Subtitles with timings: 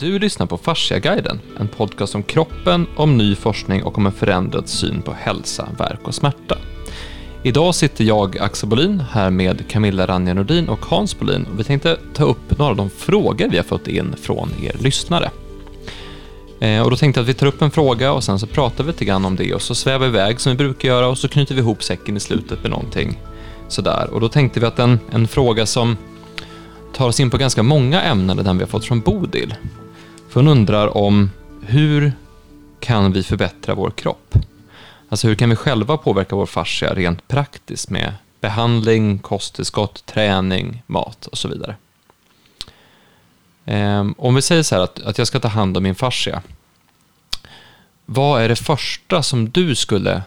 [0.00, 4.68] Du lyssnar på Fasciaguiden, en podcast om kroppen, om ny forskning och om en förändrad
[4.68, 6.58] syn på hälsa, verk och smärta.
[7.42, 11.64] Idag sitter jag, Axel Bolin, här med Camilla Ranja Nordin och Hans Bolin och vi
[11.64, 15.30] tänkte ta upp några av de frågor vi har fått in från er lyssnare.
[16.60, 18.84] Eh, och då tänkte jag att vi tar upp en fråga och sen så pratar
[18.84, 21.18] vi lite grann om det och så svävar vi iväg som vi brukar göra och
[21.18, 23.18] så knyter vi ihop säcken i slutet med någonting
[23.68, 24.10] sådär.
[24.12, 25.96] Och då tänkte vi att en, en fråga som
[26.92, 29.54] tar oss in på ganska många ämnen är den vi har fått från Bodil.
[30.30, 31.30] För hon undrar om
[31.62, 32.12] hur
[32.80, 34.34] kan vi förbättra vår kropp?
[35.08, 41.26] Alltså hur kan vi själva påverka vår fascia rent praktiskt med behandling, kosttillskott, träning, mat
[41.26, 41.76] och så vidare.
[43.64, 46.42] Um, om vi säger så här att, att jag ska ta hand om min fascia.
[48.06, 50.22] Vad är det första som du skulle...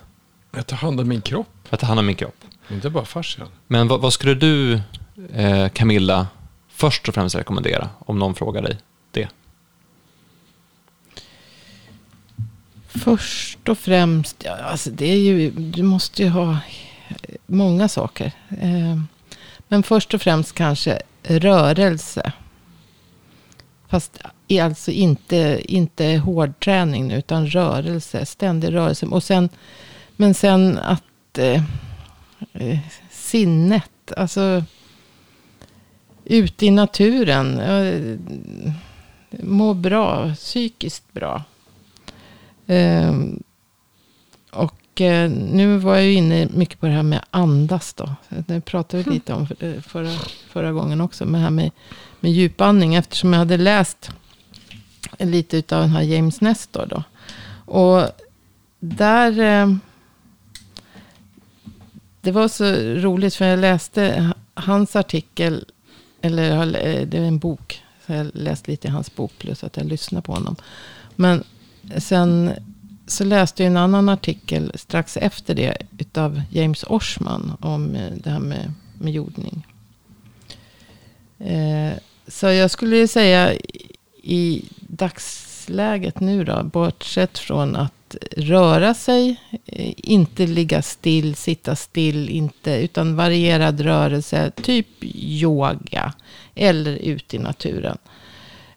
[0.56, 1.68] Jag tar hand om min kropp.
[1.70, 2.44] Jag tar hand om min kropp.
[2.70, 3.48] Inte bara fascian.
[3.68, 4.82] Men vad, vad skulle du,
[5.34, 6.28] eh, Camilla,
[6.70, 8.78] först och främst rekommendera om någon frågar dig
[9.12, 9.30] det?
[12.96, 16.58] Först och främst, ja, alltså det är ju, du måste ju ha
[17.46, 18.32] många saker.
[18.62, 19.00] Eh,
[19.68, 22.32] men först och främst kanske rörelse.
[23.88, 24.20] Fast
[24.62, 29.06] alltså inte, inte hårdträning nu, utan rörelse, ständig rörelse.
[29.06, 29.50] Och sen,
[30.16, 31.64] men sen att eh,
[32.54, 32.80] eh
[33.12, 34.64] sinnet, alltså
[36.26, 37.60] ute i naturen.
[37.60, 38.18] Eh,
[39.44, 41.44] må bra, psykiskt bra.
[42.74, 43.14] Eh,
[44.52, 48.10] och eh, nu var jag ju inne mycket på det här med andas då.
[48.30, 50.12] Det pratade vi lite om eh, förra,
[50.50, 51.26] förra gången också.
[51.26, 51.72] Med det här med,
[52.20, 52.96] med djupandning.
[52.96, 54.12] Eftersom jag hade läst
[55.18, 57.04] lite av den här James Nestor då.
[57.74, 58.08] Och
[58.80, 59.40] där...
[59.40, 59.76] Eh,
[62.22, 65.66] det var så roligt för jag läste hans artikel.
[66.22, 66.66] Eller
[67.06, 67.84] det är en bok.
[68.06, 70.56] Så jag läste lite i hans bok plus att jag lyssnade på honom.
[71.16, 71.44] Men
[71.98, 72.52] sen
[73.08, 75.78] så läste jag en annan artikel strax efter det.
[75.98, 77.58] Utav James Orsman.
[77.60, 79.68] Om eh, det här med, med jordning.
[81.40, 81.94] Eh,
[82.28, 83.54] så jag skulle säga
[84.24, 86.64] i dagsläget nu då.
[86.64, 89.36] Bortsett från att röra sig.
[89.66, 92.30] Eh, inte ligga still, sitta still.
[92.30, 94.52] Inte, utan varierad rörelse.
[94.52, 96.14] Typ yoga.
[96.56, 97.98] Eller ut i naturen.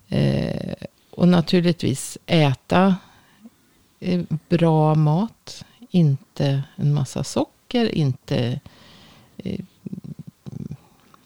[0.08, 0.72] Eh,
[1.16, 2.97] och naturligtvis äta
[4.00, 5.65] eh, bra mat.
[5.91, 7.94] Inte en massa socker.
[7.94, 8.60] Inte
[9.37, 9.60] eh,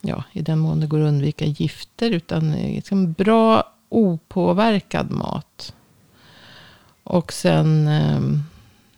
[0.00, 2.10] ja, i den mån det går att undvika gifter.
[2.10, 5.74] Utan liksom bra opåverkad mat.
[7.04, 7.88] Och sen...
[7.88, 8.44] Um,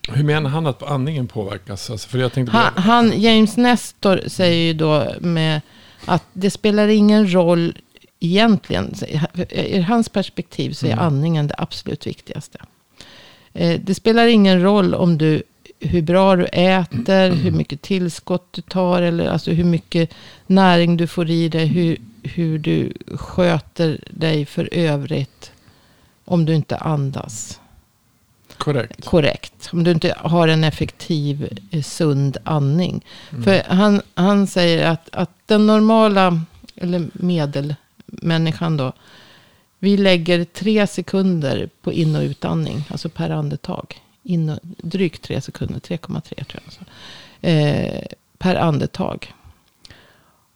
[0.08, 1.90] Hur menar han att andningen påverkas?
[1.90, 5.60] Alltså, för jag tänkte han, han, James Nestor säger ju då med
[6.06, 7.74] att det spelar ingen roll
[8.24, 8.94] egentligen.
[9.50, 11.04] I hans perspektiv så är mm.
[11.04, 12.58] andningen det absolut viktigaste.
[13.52, 15.42] Eh, det spelar ingen roll om du
[15.82, 20.14] hur bra du äter, hur mycket tillskott du tar, eller alltså hur mycket
[20.46, 25.52] näring du får i dig, hur, hur du sköter dig för övrigt.
[26.24, 27.60] Om du inte andas.
[28.58, 29.04] Korrekt.
[29.04, 29.68] Korrekt.
[29.72, 33.04] Om du inte har en effektiv, eh, sund andning.
[33.30, 33.42] Mm.
[33.42, 36.40] För han, han säger att, att den normala,
[36.76, 37.08] eller
[38.20, 38.92] Människan då.
[39.78, 42.84] Vi lägger tre sekunder på in och utandning.
[42.90, 44.00] Alltså per andetag.
[44.22, 46.62] In och, drygt tre sekunder, 3,3 tror jag.
[46.64, 46.80] Alltså.
[47.40, 48.06] Eh,
[48.38, 49.34] per andetag.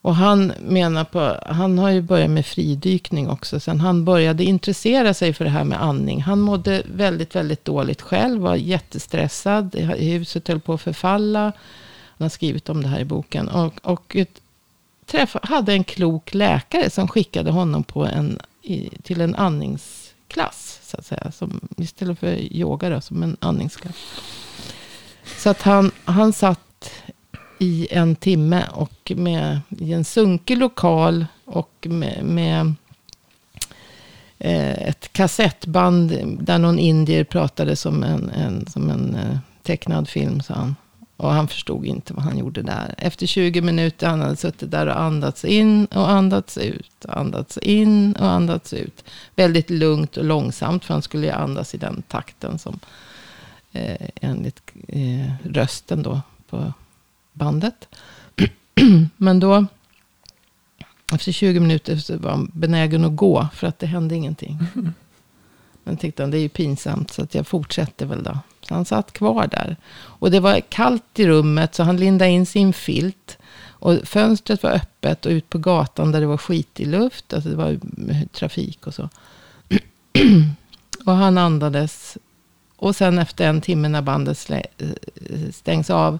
[0.06, 3.60] Och han menar på, han har ju börjat med fridykning också.
[3.60, 6.22] Sen han började intressera sig för det här med andning.
[6.22, 8.40] Han mådde väldigt, väldigt dåligt själv.
[8.40, 9.74] Var jättestressad.
[9.98, 11.52] Huset höll på att förfalla.
[12.18, 13.48] Han har skrivit om det här i boken.
[13.48, 14.16] Och, och
[15.06, 20.80] träff, hade en klok läkare som skickade honom på en, i, till en andningsklass.
[20.82, 21.32] Så att säga.
[21.32, 23.96] Som, istället för yoga då, som en andningsklass.
[25.38, 26.92] Så att han, han satt
[27.58, 28.64] i en timme.
[28.72, 31.26] Och med, i en sunkig lokal.
[31.44, 32.74] Och med, med
[34.38, 36.36] eh, ett kassettband.
[36.40, 40.76] Där någon indier pratade som en, en, som en eh, tecknad film, sa han.
[41.16, 42.94] Och han förstod inte vad han gjorde där.
[42.98, 47.06] Efter 20 minuter han hade suttit där och andats in och andats ut.
[47.08, 49.04] Andats in och andats ut.
[49.34, 50.84] Väldigt lugnt och långsamt.
[50.84, 52.80] För han skulle ju andas i den takten som
[53.72, 56.72] eh, enligt eh, rösten då på
[57.32, 57.88] bandet.
[59.16, 59.66] Men då,
[61.12, 63.48] efter 20 minuter så var han benägen att gå.
[63.54, 64.58] För att det hände ingenting.
[65.84, 67.10] Men tyckte han, det är ju pinsamt.
[67.10, 68.38] Så att jag fortsätter väl då.
[68.68, 69.76] Så han satt kvar där.
[69.96, 71.74] Och det var kallt i rummet.
[71.74, 73.38] Så han lindade in sin filt.
[73.68, 75.26] Och fönstret var öppet.
[75.26, 77.32] Och ut på gatan där det var skitig luft.
[77.32, 77.78] Alltså det var
[78.26, 79.08] trafik och så.
[81.06, 82.18] och han andades.
[82.76, 84.48] Och sen efter en timme när bandet
[85.52, 86.18] stängs av.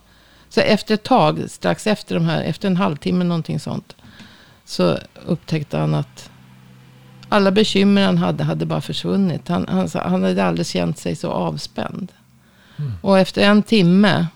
[0.49, 3.97] Så efter ett tag, strax efter de här, efter en halvtimme någonting sånt.
[4.65, 6.31] Så upptäckte han att
[7.29, 9.49] alla bekymmer han hade, hade bara försvunnit.
[9.49, 12.13] Han, han, han hade aldrig känt sig så avspänd.
[13.03, 14.27] Och efter en timme,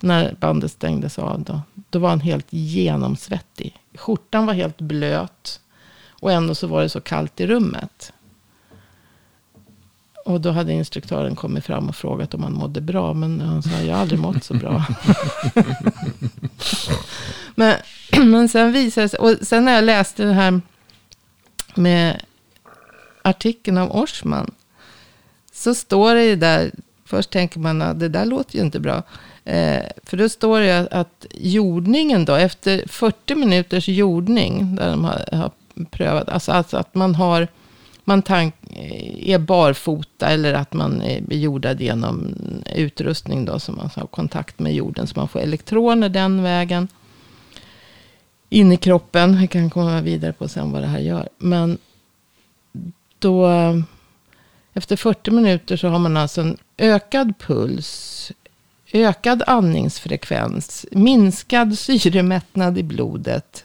[0.00, 1.60] när bandet stängdes av, då,
[1.90, 3.76] då var han helt genomsvettig.
[3.94, 5.60] Skjortan var helt blöt.
[6.08, 8.12] Och ändå så var det så kallt i rummet.
[10.24, 13.14] Och då hade instruktören kommit fram och frågat om han mådde bra.
[13.14, 14.84] Men han sa, jag har aldrig mått så bra.
[17.54, 17.74] men,
[18.30, 20.60] men sen visade det sig, och sen när jag läste det här
[21.74, 22.22] med
[23.22, 24.54] artikeln av Orsman.
[25.52, 26.70] Så står det ju där,
[27.10, 29.02] först tänker man att det där låter ju inte bra.
[29.44, 35.24] Eh, för då står det att, jordningen då, efter 40 minuters jordning, där de har,
[35.32, 35.50] har
[35.90, 37.48] prövat, alltså, alltså att man har,
[38.04, 42.34] man tank, eh, är barfota eller att man är jordad genom
[42.76, 46.88] utrustning då, så man har kontakt med jorden, så man får elektroner den vägen
[48.48, 49.36] in i kroppen.
[49.40, 51.28] Vi kan komma vidare på sen vad det här gör.
[51.38, 51.78] Men
[53.18, 53.48] då,
[54.80, 58.32] efter 40 minuter så har man alltså en ökad puls,
[58.92, 63.64] ökad andningsfrekvens, minskad syremättnad i blodet,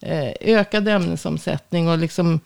[0.00, 2.40] eh, ökad ämnesomsättning och liksom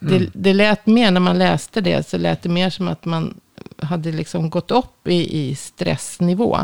[0.00, 3.40] det, det lät mer, när man läste det, så lät det mer som att man
[3.78, 6.58] hade liksom gått upp i, i stressnivå.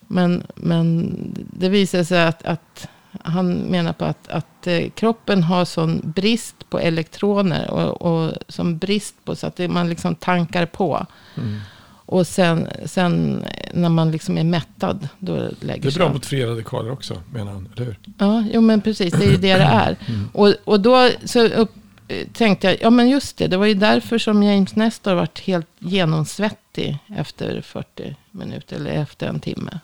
[0.00, 2.88] Men, men det visade sig att, att
[3.24, 8.78] han menar på att, att eh, kroppen har sån brist på elektroner och, och som
[8.78, 11.06] brist på så att det, man liksom tankar på.
[11.36, 11.60] Mm.
[12.08, 16.46] Och sen, sen när man liksom är mättad, då lägger Det är bra mot fria
[16.46, 17.68] radikaler också, menar han.
[17.76, 17.98] Eller hur?
[18.18, 19.96] Ja, jo men precis, det är ju det det är.
[20.32, 21.72] Och, och då så upp,
[22.08, 25.38] eh, tänkte jag, ja men just det, det var ju därför som James Nestor varit
[25.38, 29.80] helt genomsvettig efter 40 minuter, eller efter en timme.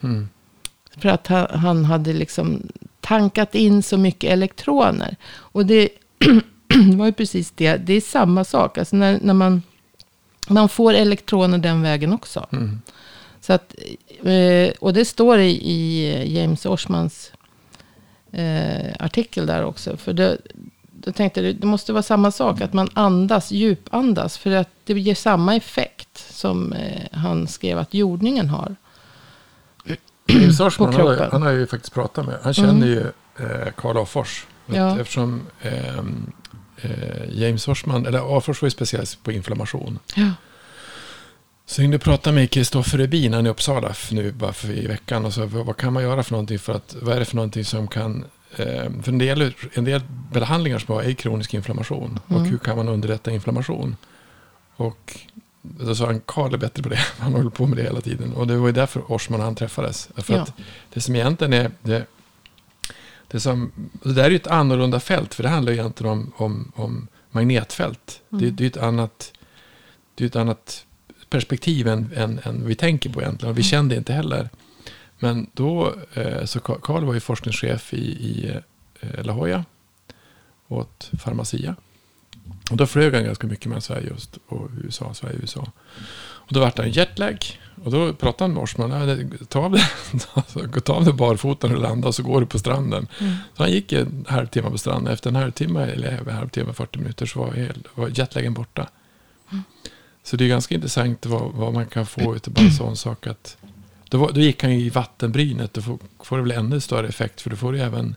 [0.00, 0.28] Mm.
[1.00, 2.62] För att han, han hade liksom
[3.00, 5.16] tankat in så mycket elektroner.
[5.32, 5.88] Och det
[6.96, 8.78] var ju precis det, det är samma sak.
[8.78, 9.62] Alltså när, när man,
[10.48, 12.46] man får elektroner den vägen också.
[12.52, 12.80] Mm.
[13.40, 13.74] Så att,
[14.22, 17.32] eh, och det står i, i James Orsmans
[18.32, 19.96] eh, artikel där också.
[19.96, 20.38] För det,
[20.90, 24.38] då tänkte jag, det måste vara samma sak, att man andas, djupandas.
[24.38, 28.76] För att det ger samma effekt som eh, han skrev att jordningen har.
[30.78, 32.38] På han, har- han har ju faktiskt pratat med.
[32.42, 33.00] Han känner ju
[33.38, 34.46] eh, Karl Afors.
[34.66, 35.00] Ja.
[35.00, 36.32] Eftersom ehm,
[36.82, 36.90] eh,
[37.30, 39.98] James Orsman, eller Afors var ju specialist på inflammation.
[40.14, 40.30] Ja.
[41.66, 44.70] Så jag ringde och pratade med Kristoffer Rubin, han är i Uppsala nu bara för
[44.70, 45.24] i veckan.
[45.24, 47.64] Och så, vad kan man göra för någonting för att, vad är det för någonting
[47.64, 48.24] som kan,
[48.56, 50.00] eh, för en del, en del
[50.32, 52.20] behandlingar som har är kronisk inflammation.
[52.26, 52.50] Och Mm.
[52.50, 53.96] hur kan man underlätta inflammation?
[54.76, 55.18] Och
[55.62, 56.96] då sa han, Karl är bättre på det.
[57.18, 58.32] Han håller på med det hela tiden.
[58.32, 60.08] Och det var ju därför Orsman och han träffades.
[60.16, 60.40] För Ja.
[60.42, 60.52] att
[60.92, 62.06] det som egentligen är, det,
[63.28, 63.72] det, som,
[64.02, 65.34] det där är ju ett annorlunda fält.
[65.34, 68.20] För det handlar ju egentligen om, om, om magnetfält.
[68.28, 68.56] Det, Mm.
[68.56, 69.32] det är ju ett annat,
[70.14, 70.86] det är ett annat
[71.30, 73.50] perspektiv än, än, än vi tänker på egentligen.
[73.52, 74.48] Och vi kände inte heller.
[75.18, 78.54] Men då, eh, så Ka- Karl var ju forskningschef i, i
[79.00, 79.64] eh, La Jolla
[80.68, 81.76] åt Pharmacia.
[82.70, 85.72] Och då flög han ganska mycket med Sverige just, och USA, Sverige och USA.
[86.22, 87.38] Och då vart han jetlag.
[87.84, 88.90] Och då pratade han med Orsman.
[88.90, 92.40] "Ja, det- Ta av det, ta av det barfota när du landar och så går
[92.40, 93.06] du på stranden.
[93.20, 93.34] Mm.
[93.56, 95.12] Så han gick en halvtimme på stranden.
[95.14, 98.88] Efter en halvtimme, eller en halvtimme, 40 minuter så var, hel, var jetlagen borta.
[100.22, 103.26] Så det är ganska intressant vad, vad man kan få utav bara en sån sak
[103.26, 103.56] att
[104.08, 105.74] då, var, då gick han i vattenbrynet.
[105.74, 107.40] Då får, får det väl ännu större effekt.
[107.40, 108.14] För då får du även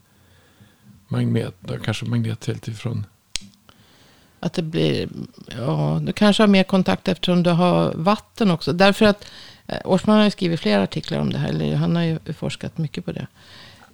[1.07, 3.05] magnet, kanske magnetfält ifrån.
[4.43, 5.09] Att det blir,
[5.57, 8.73] ja, du kanske har mer kontakt eftersom du har vatten också.
[8.73, 9.25] Därför att
[9.67, 11.49] eh, Orsman har ju skrivit flera artiklar om det här.
[11.49, 13.27] Eller han har ju forskat mycket på det.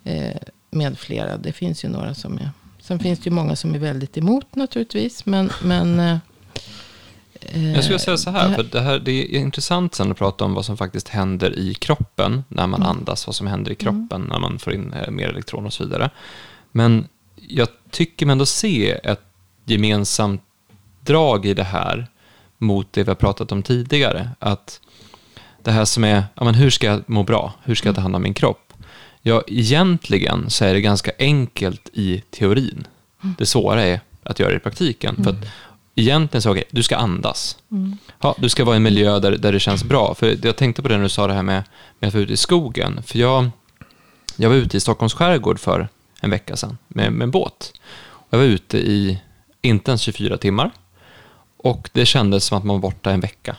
[0.03, 0.36] Eh,
[0.72, 1.38] med flera.
[1.38, 2.50] Det finns ju några som är.
[2.82, 5.25] Sen finns det ju många som är väldigt emot naturligtvis.
[5.25, 6.18] Men, men eh,
[7.74, 10.53] Jag skulle säga så här, för det, här, det är intressant sen att prata om
[10.53, 12.98] vad som faktiskt händer i kroppen när man Mm.
[12.98, 15.84] andas, vad som händer i kroppen när man får in eh, mer elektron och så
[15.84, 16.10] vidare.
[16.72, 19.22] Men jag tycker mig ändå se ett
[19.70, 20.42] gemensamt
[21.02, 22.08] drag i det här
[22.58, 24.30] mot det vi har pratat om tidigare.
[24.40, 24.82] Att
[25.64, 27.54] det här som är, ja, men hur ska jag må bra?
[27.64, 28.74] Hur ska jag ta hand om min kropp?
[29.22, 32.88] Ja, egentligen så är det ganska enkelt i teorin.
[33.38, 35.24] Det svåra är att göra det i praktiken.
[35.24, 35.46] För att
[35.96, 37.58] egentligen så, okej, du ska andas.
[37.72, 37.98] Mm.
[38.22, 40.14] Ja, du ska vara i en miljö där, där det känns bra.
[40.14, 41.64] För jag tänkte på det när du sa det här med,
[42.00, 43.04] med att vara ute i skogen.
[43.04, 43.50] För jag,
[44.36, 45.88] jag var ute i Stockholms skärgård för
[46.22, 47.74] en vecka sedan med, med en båt.
[48.30, 49.22] Jag var ute i
[49.62, 50.72] inte ens 24 timmar.
[51.58, 53.56] Och det kändes som att man var borta en vecka.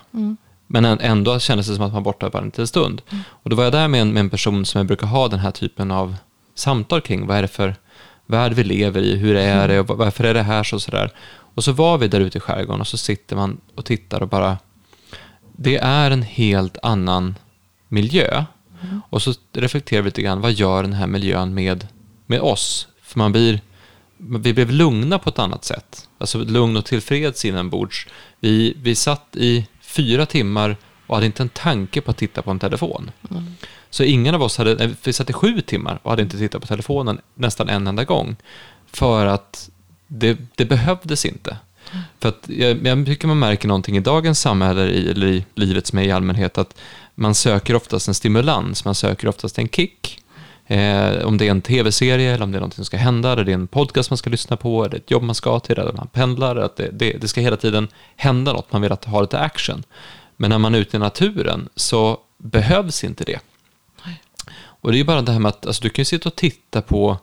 [0.66, 3.02] Men än- ändå kändes det som att man var borta bara en liten stund.
[3.26, 5.38] Och då var jag där med en, med en person som jag brukar ha den
[5.38, 6.16] här typen av
[6.54, 7.26] samtal kring.
[7.26, 7.74] Vad är det för
[8.26, 9.16] värld vi lever i?
[9.16, 9.80] Hur är det?
[9.80, 10.80] Och va- varför är det här så?
[10.80, 11.10] Sådär.
[11.54, 14.28] Och så var vi där ute i skärgården och så sitter man och tittar och
[14.28, 14.58] bara...
[15.56, 17.34] Det är en helt annan
[17.88, 18.44] miljö.
[19.10, 21.86] Och så reflekterar vi lite grann, vad gör den här miljön med,
[22.26, 22.88] med oss?
[23.02, 23.60] För man blir,
[24.20, 26.08] vi blev lugna på ett annat sätt.
[26.18, 28.06] Alltså lugn och tillfreds inombords.
[28.40, 32.50] Vi, vi satt i fyra timmar och hade inte en tanke på att titta på
[32.50, 33.10] en telefon.
[33.90, 36.60] Så ingen av oss hade, nej, vi satt i sju timmar och hade inte tittat
[36.60, 38.36] på telefonen nästan en enda gång.
[38.92, 39.70] För att
[40.06, 41.56] det, det behövdes inte.
[42.20, 45.86] För att jag, jag tycker man märker någonting i dagens samhälle, i, eller i livet
[45.86, 46.74] som är i allmänhet, att
[47.14, 50.22] man söker oftast en stimulans, man söker oftast en kick.
[50.70, 53.44] Eh, om det är en tv-serie, eller om det är något som ska hända, eller
[53.44, 55.92] det är en podcast man ska lyssna på, eller ett jobb man ska till, eller
[55.92, 59.20] man pendlar, att det, det, det ska hela tiden hända något, man vill att ha
[59.20, 59.82] lite action.
[60.36, 63.40] Men när man är ute i naturen så behövs inte det.
[64.62, 66.82] Och det är bara det här med att alltså, du kan ju sitta och titta
[66.82, 67.18] på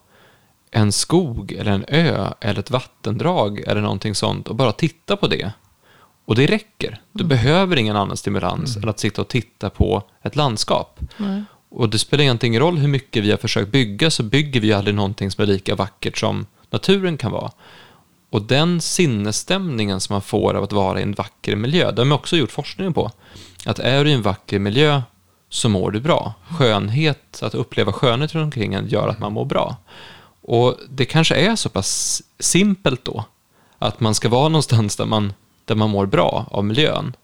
[0.72, 5.28] en skog eller en ö eller ett vattendrag eller någonting sånt och bara titta på
[5.28, 5.52] det.
[6.26, 7.02] Och det räcker.
[7.12, 11.00] Du behöver ingen annan stimulans än att sitta och titta på ett landskap.
[11.18, 11.44] Nej.
[11.70, 14.74] Och det spelar egentligen ingen roll hur mycket vi har försökt bygga så bygger vi
[14.74, 17.52] aldrig någonting som är lika vackert som naturen kan vara.
[18.30, 22.06] Och den sinnesstämningen som man får av att vara i en vacker miljö, det har
[22.06, 23.12] man också gjort forskning på.
[23.66, 25.02] Att är du i en vacker miljö
[25.50, 26.34] så mår du bra.
[26.58, 29.76] Skönhet, att uppleva skönhet runt omkring en gör att man mår bra.
[30.42, 33.26] Och det kanske är så pass simpelt då,
[33.80, 35.34] att man ska vara någonstans där man,
[35.66, 37.16] där man mår bra av miljön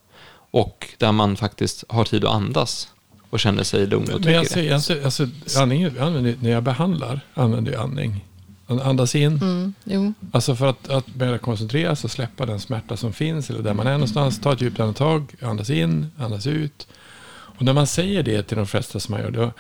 [0.52, 2.93] och där man faktiskt har tid att andas
[3.34, 4.48] och känner sig lugn och Men trygg.
[4.50, 8.26] säger, alltså, alltså, andning, använder, när jag behandlar använder jag andning.
[8.68, 10.14] Andas in, Mm, jo.
[10.32, 13.74] alltså för att, att börja koncentrera sig och släppa den smärta som finns eller där
[13.74, 14.40] man är någonstans.
[14.42, 16.88] Ta ett djupt andetag, andas in, andas ut.
[17.34, 19.52] Och när man säger det till de flesta som man gör, då,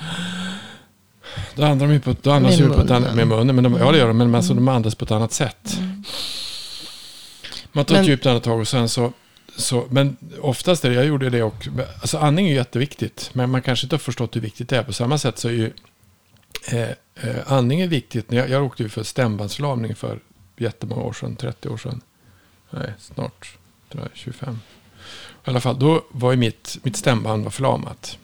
[1.56, 3.38] då, andar de ju på, då andas Med på ett annat, med munnen.
[3.48, 3.56] munnen.
[3.56, 5.77] Men de, ja, det gör de, men alltså, de andas på ett annat sätt.
[7.72, 9.13] Man tar ett Men- djupt andetag och sen så,
[9.56, 11.68] så men oftast är det, jag gjorde det och,
[12.02, 14.84] alltså andning är jätteviktigt, men man kanske inte har förstått hur viktigt det är.
[14.84, 15.72] På samma sätt så är ju
[16.72, 18.32] eh, eh, andning är viktigt.
[18.32, 20.20] När Jag, jag åkte ju för stämbandslagning för
[20.58, 22.02] jättemånga år sedan, 30 år sedan.
[22.70, 23.58] Nej, snart
[23.92, 24.60] tror jag, 25.
[25.46, 28.18] I alla fall, då var ju mitt, mitt stämband var förlamat.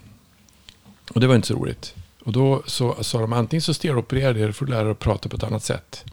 [1.13, 1.95] Och det var inte så roligt.
[2.23, 4.99] Och då så sa de antingen så steropererar det eller får du lära dig att
[4.99, 6.05] prata på ett annat sätt.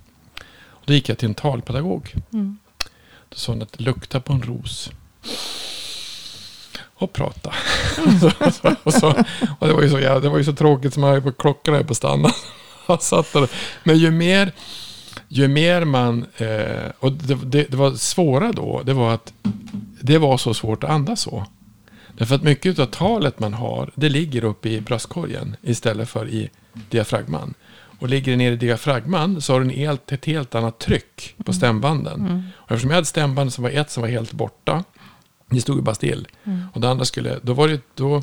[0.58, 2.14] Och då gick jag till en talpedagog.
[2.32, 2.58] Mm.
[3.28, 4.90] Då sa hon att lukta på en ros.
[6.98, 7.54] Och prata.
[8.20, 8.30] så,
[8.82, 9.08] och, så,
[9.58, 11.74] och det, var ju så, ja, det var ju så tråkigt som höll på klockan
[11.74, 11.94] höll på.
[12.88, 13.00] Jag
[13.32, 13.50] där.
[13.84, 14.52] Men ju mer,
[15.28, 16.26] ju mer man...
[16.36, 19.32] Eh, och det, det, det var svåra då, det var att
[20.00, 21.46] det var så svårt att andas så.
[22.12, 26.50] Därför att mycket av talet man har, det ligger uppe i bröstkorgen istället för i
[26.90, 27.54] diafragman.
[27.98, 31.52] Och ligger det nere i diafragman så har du helt, ett helt annat tryck på
[31.52, 32.50] stämbanden.
[32.56, 34.84] Och eftersom jag hade stämband som var ett som var helt borta,
[35.50, 36.28] det stod ju bara still.
[36.72, 38.22] Och det andra skulle, då var, det, då,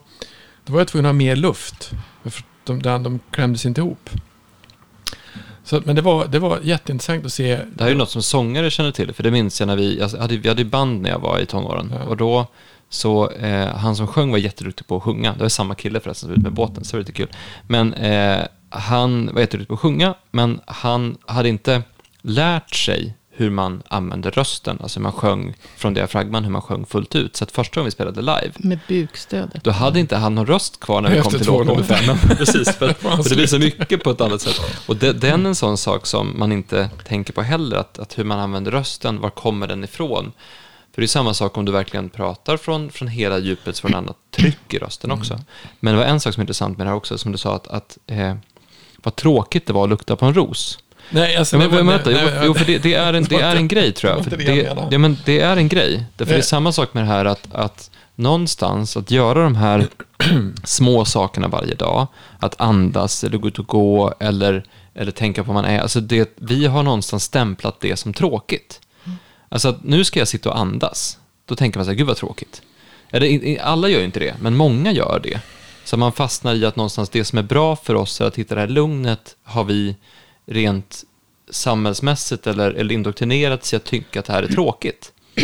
[0.65, 1.91] då var jag tvungen att ha mer luft.
[2.23, 4.09] För de, de, de klämdes inte ihop.
[5.63, 7.55] Så, men det var, det var jätteintressant att se.
[7.55, 9.99] Det här är ju något som sångare känner till, för det minns jag när vi,
[9.99, 11.93] jag hade, vi hade ju band när jag var i tonåren.
[11.95, 12.03] Ja.
[12.03, 12.47] Och då,
[12.89, 15.33] så eh, han som sjöng var jätteduktig på att sjunga.
[15.33, 17.29] Det var samma kille förresten som var ute med båten, så det var lite kul.
[17.67, 21.83] Men eh, han var jätteduktig på att sjunga, men han hade inte
[22.21, 26.85] lärt sig hur man använde rösten, alltså hur man sjöng från diafragman, hur man sjöng
[26.85, 27.35] fullt ut.
[27.35, 29.63] Så att första gången vi spelade live, Med bukstödet.
[29.63, 32.17] då hade inte han någon röst kvar när vi kom till låt nummer fem.
[32.37, 34.61] Precis, för, för det blir så mycket på ett annat sätt.
[34.87, 38.19] Och det, den är en sån sak som man inte tänker på heller, att, att
[38.19, 40.31] hur man använder rösten, var kommer den ifrån?
[40.93, 44.17] För det är samma sak om du verkligen pratar från, från hela djupet, en annat
[44.31, 45.39] tryck i rösten också.
[45.79, 47.55] Men det var en sak som är intressant med det här också, som du sa
[47.55, 48.35] att, att eh,
[49.03, 50.79] vad tråkigt det var att lukta på en ros.
[51.13, 53.55] Nej, alltså, Men, men, nej, vänta, nej, jo, för det, det, är en, det är
[53.55, 54.23] en grej tror jag.
[54.23, 56.03] För det det, men det är en grej.
[56.15, 56.43] Därför det är Nej.
[56.43, 59.87] samma sak med det här att, att någonstans att göra de här
[60.63, 62.07] små sakerna varje dag,
[62.39, 65.79] att andas eller gå ut och gå eller, eller tänka på vad man är.
[65.79, 68.79] Alltså det, vi har någonstans stämplat det som tråkigt.
[69.49, 71.17] Alltså att nu ska jag sitta och andas.
[71.45, 72.61] Då tänker man så här, gud vad tråkigt.
[73.11, 75.39] Eller, alla gör ju inte det, men många gör det.
[75.83, 78.55] Så man fastnar i att någonstans det som är bra för oss är att hitta
[78.55, 79.95] det här lugnet har vi
[80.45, 81.03] rent
[81.49, 85.11] samhällsmässigt eller, eller indoktrinerat sig att tycka att det här är tråkigt.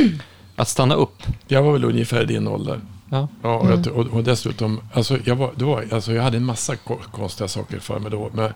[0.55, 1.23] Att stanna upp.
[1.47, 2.81] Jag var väl ungefär i din ålder.
[3.11, 3.27] Ja.
[3.43, 6.45] Ja, och, jag, och, och dessutom, alltså jag, var, det var, alltså jag hade en
[6.45, 8.29] massa ko- konstiga saker för mig då.
[8.33, 8.53] Men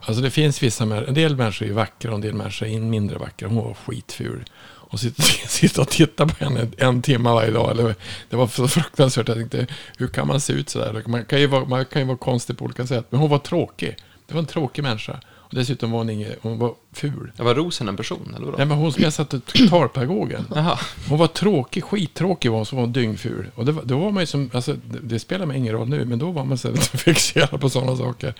[0.00, 3.18] Alltså det finns vissa en del människor är vackra och en del människor är mindre
[3.18, 3.48] vackra.
[3.48, 4.44] Hon var skitful.
[4.64, 7.70] Och sitta, sitta och titta på henne en timme varje dag.
[7.70, 7.94] Eller,
[8.30, 9.28] det var så fruktansvärt.
[9.28, 9.66] Jag tänkte,
[9.98, 11.02] hur kan man se ut sådär?
[11.06, 13.06] Man kan, ju vara, man kan ju vara konstig på olika sätt.
[13.10, 13.96] Men hon var tråkig.
[14.26, 15.20] Det var en tråkig människa.
[15.48, 17.32] Och dessutom var hon, inget, hon var ful.
[17.36, 18.32] Ja, var Rosen en person?
[18.36, 18.56] Eller vadå?
[18.58, 20.44] Nej, men hon som jag satte talpedagogen.
[21.08, 23.46] Hon var tråkig, skittråkig var hon, så var hon dyngful.
[23.54, 25.88] Och det, var- då var man ju som, alltså, det, det spelar mig ingen roll
[25.88, 28.34] nu, men då var man så här fixerad på sådana saker.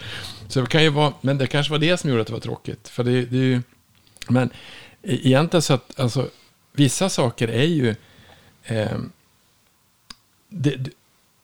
[0.49, 2.41] Så det kan ju vara, men det kanske var det som gjorde att det var
[2.41, 2.89] tråkigt.
[2.89, 3.63] För det, det är ju,
[4.29, 4.51] men
[5.03, 6.29] e- egentligen så att, alltså,
[6.73, 7.95] vissa saker är ju,
[10.49, 10.91] det, det-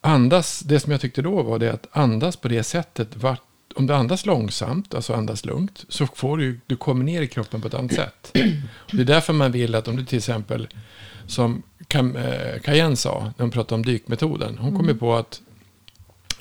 [0.01, 3.43] andas, det som jag tyckte då var det att andas på det sättet, vart,
[3.77, 7.61] om du andas långsamt, alltså andas lugnt, så får du, du kommer ner i kroppen
[7.61, 8.33] på ett annat sätt.
[8.75, 10.69] Och det är därför man vill att om du till exempel,
[11.27, 15.41] som Cam- eh, Cayenne sa, när hon pratade om dykmetoden, hon kom ju på att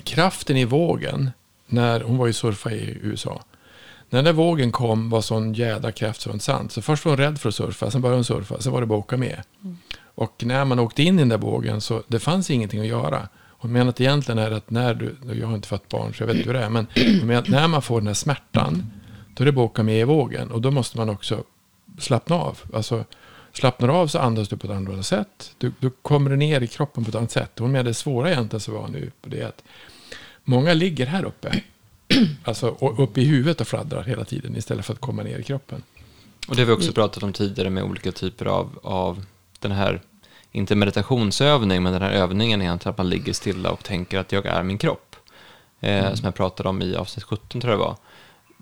[0.03, 1.31] kraften i vågen,
[1.67, 3.41] när hon var ju surfa i USA,
[4.09, 6.71] när den där vågen kom var sån jädra kraft så sant.
[6.71, 8.87] Så först var hon rädd för att surfa, sen började hon surfa, sen var det
[8.87, 9.41] bara att åka med.
[10.15, 13.27] Och när man åkte in i den där vågen så det fanns ingenting att göra.
[13.61, 16.23] Hon menar att egentligen är det att när du, jag har inte fått barn så
[16.23, 18.13] jag vet inte hur det är, men hon menar att när man får den här
[18.13, 18.91] smärtan,
[19.35, 20.51] då är det bara att åka med i vågen.
[20.51, 21.43] Och då måste man också
[21.99, 22.59] slappna av.
[22.73, 23.05] Alltså,
[23.53, 25.55] slappnar du av så andas du på ett annorlunda sätt.
[25.57, 27.59] Du, du kommer ner i kroppen på ett annat sätt.
[27.59, 29.63] Hon menar det svåra egentligen så var nu på det att
[30.43, 31.61] många ligger här uppe.
[32.43, 35.83] Alltså uppe i huvudet och fladdrar hela tiden istället för att komma ner i kroppen.
[36.47, 39.25] Och det har vi också pratat om tidigare med olika typer av, av
[39.59, 40.01] den här,
[40.51, 44.45] inte meditationsövning, men den här övningen egentligen att man ligger stilla och tänker att jag
[44.45, 45.15] är min kropp.
[45.79, 47.95] Eh, Som jag pratade om i avsnitt 17 tror jag det var.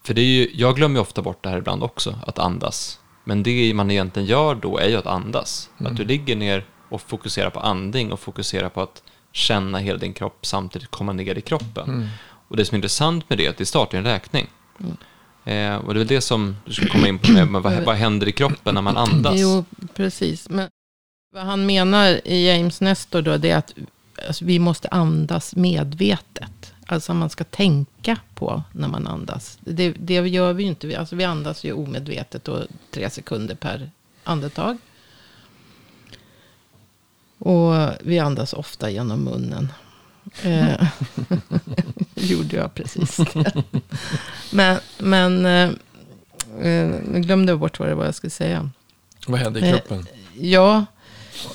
[0.03, 3.00] För det är ju, jag glömmer ofta bort det här ibland också, att andas.
[3.24, 5.69] Men det man egentligen gör då är ju att andas.
[5.77, 10.13] Att du ligger ner och fokuserar på andning och fokuserar på att känna hela din
[10.13, 12.10] kropp samtidigt komma ner i kroppen.
[12.48, 14.48] Och det som är intressant med det är att det startar en räkning.
[15.46, 17.74] Eh, och det är väl det som du skulle komma in på med, med vad,
[17.84, 19.34] vad händer i kroppen när man andas?
[19.38, 19.65] Jo,
[19.96, 20.50] precis.
[20.50, 20.69] Men
[21.31, 23.74] vad han menar i James Nestor då, det är att
[24.27, 26.73] alltså, vi måste andas medvetet.
[26.86, 29.58] Alltså man ska tänka på när man andas.
[29.62, 30.88] Det, det gör vi ju inte.
[30.88, 33.91] Vi- Alltså vi andas ju omedvetet och tre sekunder per
[34.23, 34.77] andetag.
[37.38, 39.73] Och vi andas ofta genom munnen.
[40.43, 40.88] Eh,
[42.15, 43.19] gjorde jag precis.
[44.51, 45.69] Men, men eh,
[46.67, 48.69] eh, glömde bort vad det var jag skulle säga.
[49.27, 50.06] Vad händer i Eh, kroppen?
[50.39, 50.86] Ja,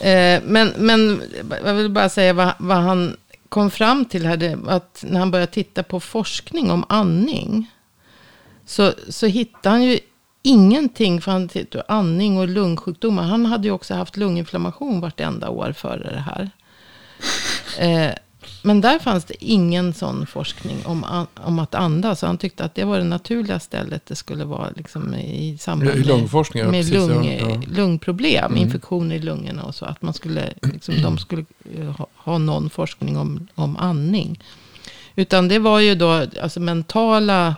[0.01, 1.23] eh, men, men
[1.65, 3.17] jag vill bara säga vad, vad han
[3.49, 4.37] kom fram till här.
[4.37, 7.71] Det, att när han började titta på forskning om andning.
[8.67, 9.99] Så, så hittade han ju
[10.43, 11.21] ingenting.
[11.21, 13.23] För han tittade andning och lungsjukdomar.
[13.23, 16.51] Han hade ju också haft lunginflammation vartenda år före det här.
[17.79, 18.15] Eh,
[18.65, 22.19] men där fanns det ingen sån forskning om, om att andas.
[22.21, 25.91] Så han tyckte att det var det naturliga stället det skulle vara liksom i samband
[25.99, 27.63] I lungforskning, med precis, lung, ja, ja.
[27.69, 28.63] lungproblem, Mm.
[28.63, 29.85] infektioner i lungorna och så.
[29.85, 31.45] Att man skulle, liksom, de skulle
[31.79, 34.41] eh, ha, ha någon forskning om, om andning.
[35.17, 37.55] Utan det var ju då alltså mentala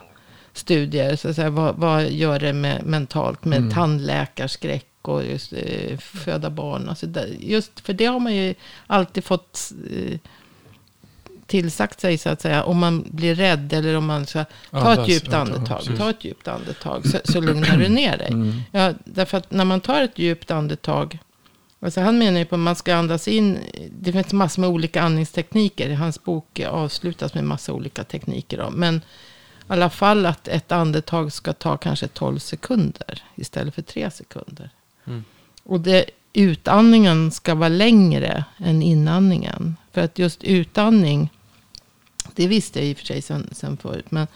[0.53, 1.17] studier.
[1.17, 3.71] Så att säga, vad, vad gör det med, mentalt med Mm.
[3.73, 6.89] tandläkarskräck och just, eh, föda barn.
[6.89, 8.55] Alltså där, just för det har man ju
[8.87, 10.19] alltid fått eh,
[11.47, 12.65] tillsagt sig så att säga.
[12.65, 15.83] Om man blir rädd eller om man ska ta Andas, ett djupt andetag.
[15.99, 18.29] Ta ett djupt andetag så, så lugnar du ner dig.
[18.29, 18.61] Mm.
[18.73, 21.19] Ja, därför att när man tar ett djupt andetag.
[21.81, 23.59] Alltså han menar ju på att man ska andas in.
[24.01, 25.95] Det finns massor med olika andningstekniker.
[25.95, 28.59] Hans bok avslutas med massa olika tekniker.
[28.59, 28.71] Då.
[28.71, 29.01] Men i
[29.67, 33.23] alla fall att ett andetag ska ta kanske 12 sekunder.
[33.35, 34.71] Istället för 3 sekunder.
[35.07, 35.25] Mm.
[35.63, 39.77] Och det, utandningen ska vara längre än inandningen.
[39.97, 41.31] För att just utandning.
[42.35, 44.11] Det visste jag i och för sig sen, sen förut.
[44.11, 44.27] Men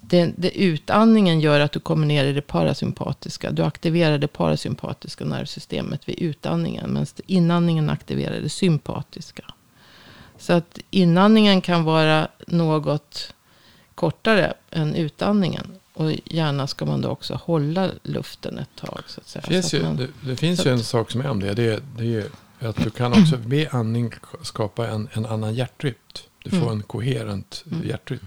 [0.00, 3.50] det, det utandningen gör att du kommer ner i det parasympatiska.
[3.50, 6.92] Du aktiverar det parasympatiska nervsystemet vid utandningen.
[6.92, 9.44] Medan inandningen aktiverar det sympatiska.
[10.38, 13.34] Så att inandningen kan vara något
[13.94, 15.66] kortare än utandningen.
[15.94, 19.00] Och gärna ska man då också hålla luften ett tag.
[19.06, 19.44] Så att säga.
[19.48, 21.40] Det finns, så ju, att man, det, det finns ju en sak som är om
[21.40, 21.54] det.
[21.54, 22.24] Det det är
[22.62, 25.94] ju att du kan också med andning skapa en, en annan hjärtrytm.
[26.44, 26.68] Du får Mm.
[26.72, 27.88] en koherent Mm.
[27.88, 28.24] hjärtrytm.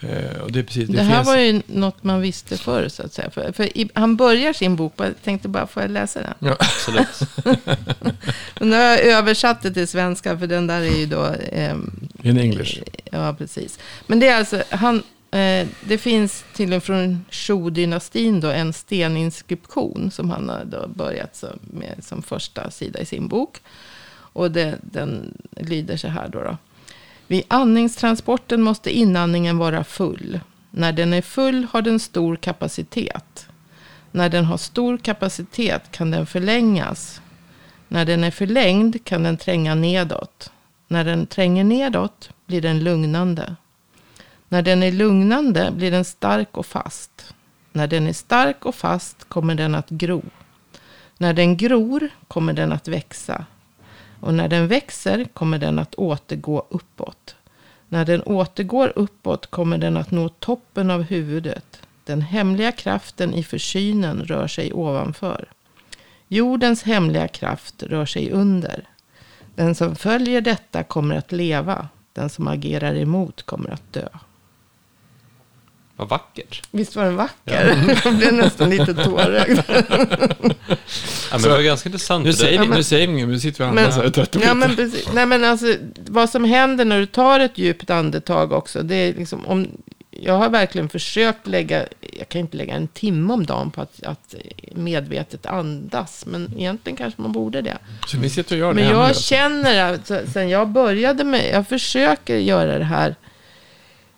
[0.00, 2.88] Eh, och det är precis, det, det här finns, var ju något man visste förr
[2.88, 3.30] så att säga.
[3.30, 6.34] För, för i, han börjar sin bok, jag tänkte bara, får jag läsa den?
[6.38, 7.20] Ja, Absolut.
[8.60, 11.34] Och nu har jag översatt det till svenska, för den där är ju då...
[11.52, 12.82] ehm, in English.
[13.12, 13.78] Ja, precis.
[14.06, 15.02] Men det är alltså, han,
[15.32, 21.44] eh, det finns till och från Shu-dynastin då en steninskription som han har då börjat
[21.60, 23.60] med som första sida i sin bok.
[24.32, 26.42] Och det, den lyder så här då.
[26.42, 26.56] då.
[27.26, 30.40] Vid andningstransporten måste inandningen vara full.
[30.70, 33.46] När den är full har den stor kapacitet.
[34.10, 37.20] När den har stor kapacitet kan den förlängas.
[37.88, 40.52] När den är förlängd kan den tränga nedåt.
[40.88, 43.56] När den tränger nedåt blir den lugnande.
[44.52, 47.34] När den är lugnande blir den stark och fast.
[47.72, 50.22] När den är stark och fast kommer den att gro.
[51.18, 53.44] När den gror kommer den att växa.
[54.20, 57.34] Och när den växer kommer den att återgå uppåt.
[57.88, 61.82] När den återgår uppåt kommer den att nå toppen av huvudet.
[62.04, 65.48] Den hemliga kraften i försynen rör sig ovanför.
[66.28, 68.88] Jordens hemliga kraft rör sig under.
[69.54, 71.88] Den som följer detta kommer att leva.
[72.12, 74.08] Den som agerar emot kommer att dö.
[76.00, 76.62] Vad vackert.
[76.70, 77.84] Visst var den vacker?
[78.04, 79.60] Jag blev nästan lite tårögd.
[79.68, 82.24] Ja, men det var ganska intressant.
[82.24, 84.10] Nu det- säger vi, nu säger vi inget, nu sitter vi och andas här i
[84.10, 85.08] 30 ja, men precis.
[85.12, 85.74] Nej, men alltså,
[86.06, 88.82] vad som händer när du tar ett djupt andetag också.
[88.82, 89.68] Det är liksom, om,
[90.10, 91.86] jag har verkligen försökt lägga,
[92.18, 94.34] jag kan inte lägga en timme om dagen på att, att
[94.74, 96.26] medvetet andas.
[96.26, 97.78] Men egentligen kanske man borde det.
[98.06, 99.22] Så ni sitter och gör det Men hemma nu jag alltså?
[99.22, 103.14] känner att sen jag började med, jag försöker göra det här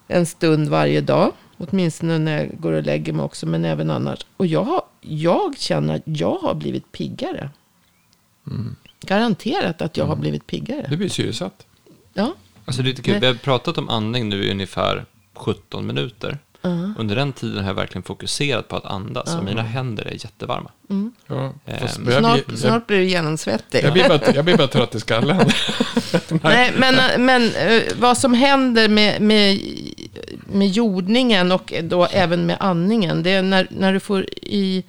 [0.08, 1.32] en stund varje dag.
[1.70, 4.18] Åtminstone när jag går och lägger mig också, men även annars.
[4.36, 7.50] Och jag, har- jag känner att jag har blivit piggare.
[9.00, 10.86] Garanterat att jag har blivit piggare.
[10.90, 11.66] Du blir syresatt.
[12.14, 12.34] Ja.
[12.64, 13.12] Alltså det är lite kul.
[13.12, 13.20] Nej.
[13.20, 16.38] Vi har pratat om andning nu i ungefär 17 minuter.
[16.98, 20.70] Under den tiden har jag verkligen fokuserat på att andas och mina händer är jättevarma.
[21.26, 23.84] Ja, Ehm, Snart- jag, Snart, blir, du genomsvettig.
[23.84, 25.36] jag, blir bara, jag blir bara trött i skallen.
[26.42, 29.60] Nej, men, men eh, vad som händer med, med,
[30.52, 33.22] med jordningen och då även med andningen.
[33.22, 34.84] Det är när, när du får i...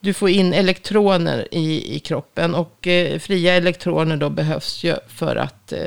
[0.00, 2.54] Du får in elektroner i, i kroppen.
[2.54, 5.80] Och eh, fria elektroner då behövs ju för att eh,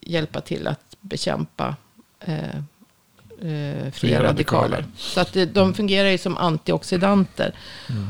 [0.00, 1.76] hjälpa till att bekämpa
[2.20, 4.22] eh, eh, fria radikaler.
[4.22, 4.84] radikaler.
[4.96, 7.54] Så att det, de fungerar ju som antioxidanter.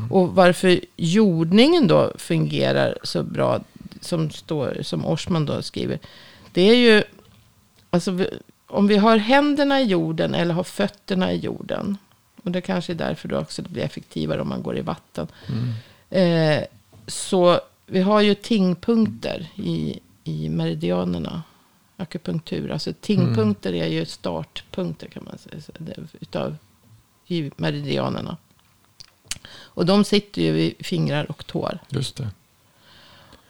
[0.09, 3.59] Och varför jordningen då fungerar så bra,
[4.01, 5.99] som, står, som Orsman då skriver.
[6.51, 7.03] Det är ju,
[7.89, 8.25] alltså
[8.73, 11.97] om vi har händerna i jorden eller har fötterna i jorden.
[12.43, 15.27] Och det kanske är därför då också det blir effektivare om man går i vatten.
[16.09, 16.63] Eh,
[17.07, 21.43] så vi har ju tingpunkter i, i meridianerna.
[21.97, 22.71] Akupunktur.
[22.71, 25.95] Alltså tingpunkter är ju startpunkter kan man säga.
[26.19, 26.55] Utav
[27.27, 28.37] i meridianerna.
[29.55, 31.79] Och de sitter ju vid fingrar och tår.
[31.89, 32.27] Just det.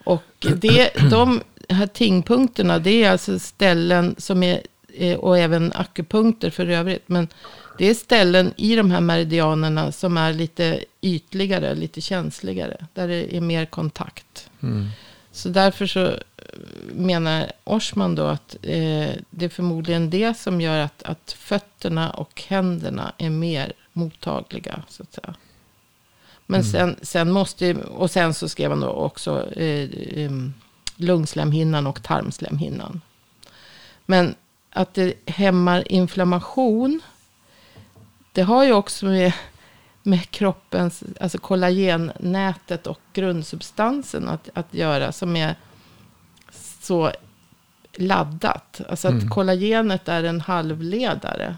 [0.04, 4.60] Och det, de här tingpunkterna, det är alltså ställen som är,
[5.18, 7.28] och även akupunkter för övrigt, men
[7.78, 13.36] det är ställen i de här meridianerna som är lite ytligare, lite känsligare, där det
[13.36, 14.50] är mer kontakt.
[14.62, 14.88] Mm.
[15.32, 16.18] Så därför så eh,
[16.94, 22.42] menar Orsman då att eh, det är förmodligen det som gör att, att fötterna och
[22.46, 25.34] händerna är mer mottagliga, så att säga.
[26.46, 29.88] Men sen, sen måste, och sen så skrev han då också eh,
[30.24, 30.54] em,
[30.96, 33.00] lungslemhinnan och tarmslemhinnan.
[34.06, 34.34] Men
[34.76, 37.00] att det hämmar inflammation,
[38.32, 39.32] det har ju också med,
[40.02, 45.54] med kroppens, alltså kollagennätet och grundsubstansen att, att göra, som är
[46.80, 47.12] så
[47.96, 48.80] laddat.
[48.88, 51.56] Alltså att kollagenet är en halvledare.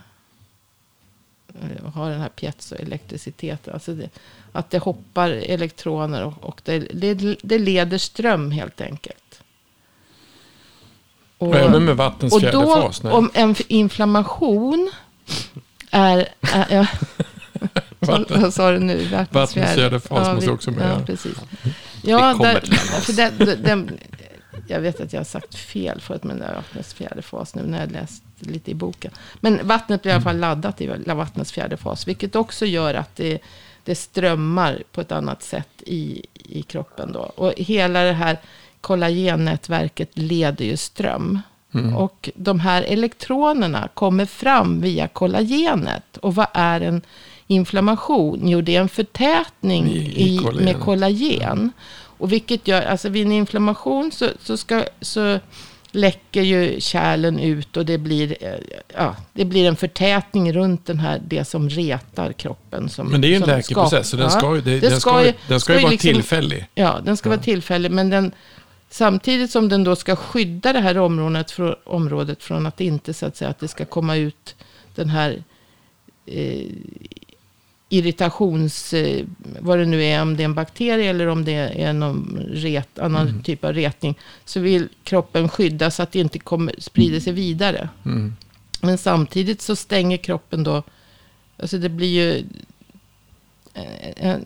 [1.48, 3.74] Eh, Har den här piezoelektriciteten.
[3.74, 4.10] Alltså det,
[4.52, 9.25] att det hoppar elektroner och, och det, det, det leder ström helt enkelt.
[11.38, 13.02] Och, även med vattens och fjärde då, fas.
[13.02, 13.12] Nej.
[13.12, 14.90] om en inflammation
[15.90, 16.28] är...
[16.40, 16.86] är ja,
[18.00, 19.04] Vatten- vad sa du nu?
[19.04, 21.06] Vattnets fjärde fas måste vi- också med, Ja, ja.
[21.06, 21.36] precis.
[22.02, 22.60] Ja, där,
[23.00, 23.98] för den, den, den,
[24.68, 27.62] jag vet att jag har sagt fel förut, men det är vattnets fjärde fas nu
[27.62, 29.10] när jag läst lite i boken.
[29.40, 33.16] Men vattnet blir i alla fall laddat i vattnets fjärde fas, vilket också gör att
[33.16, 33.38] det,
[33.84, 37.12] det strömmar på ett annat sätt i, i kroppen.
[37.12, 37.20] Då.
[37.20, 38.38] Och hela det här
[38.86, 41.40] kollagennätverket leder ju ström.
[41.96, 46.16] Och de här elektronerna kommer fram via kollagenet.
[46.16, 47.02] Och vad är en
[47.46, 48.40] inflammation?
[48.48, 50.64] Jo, det är en förtätning I- i i, kollagen.
[50.64, 51.72] med kollagen.
[52.18, 55.38] Och vilket gör, alltså vid en inflammation så, så, ska, så
[55.90, 58.50] läcker ju kärlen ut och det blir, eh,
[58.96, 62.88] ja, det blir en förtätning runt den här, det som retar kroppen.
[62.88, 65.10] Som, Men det är ju en läkeprocess, så den ska ju, det, det den ska
[65.10, 66.66] ska, ju- ju- den ska ska ju ju vara liksom- tillfällig.
[66.74, 68.32] Ja, den ska vara tillfällig, men den,
[68.90, 73.26] samtidigt som den då ska skydda det här området, från, området från att inte så
[73.26, 74.54] att säga att det ska komma ut
[74.94, 75.42] den här
[76.26, 76.66] eh,
[77.88, 79.24] irritations, eh,
[79.60, 82.98] vad det nu är, om det är en bakterie eller om det är någon ret,
[82.98, 87.32] annan typ av retning, så vill kroppen skydda så att det inte kommer, sprider sig
[87.32, 87.88] vidare.
[88.04, 88.36] Mm.
[88.80, 90.82] Men samtidigt så stänger kroppen då
[91.58, 92.44] Alltså det blir ju...
[94.16, 94.36] eh,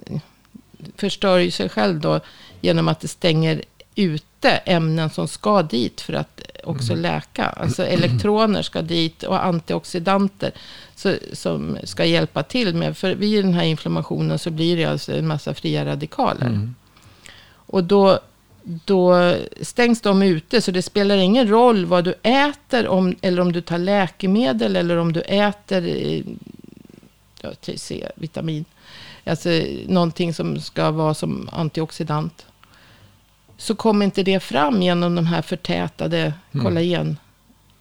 [0.96, 2.20] Förstör ju sig själv då
[2.60, 3.64] genom att det stänger
[4.02, 7.44] ute ämnen som ska dit för att också läka.
[7.44, 10.52] Alltså elektroner ska dit och antioxidanter
[10.96, 12.96] så, som ska hjälpa till med.
[12.96, 16.46] För vid den här inflammationen så blir det alltså en massa fria radikaler.
[16.46, 16.74] Mm.
[17.52, 18.18] Och då,
[18.62, 20.60] då stängs de ute.
[20.60, 22.88] Så det spelar ingen roll vad du äter.
[22.88, 24.76] Om, eller om du tar läkemedel.
[24.76, 26.22] Eller om du äter eh,
[27.40, 28.64] ja, C-vitamin.
[29.24, 29.48] Alltså
[29.86, 32.46] någonting som ska vara som antioxidant.
[33.60, 36.32] Så kommer inte det fram genom de här förtätade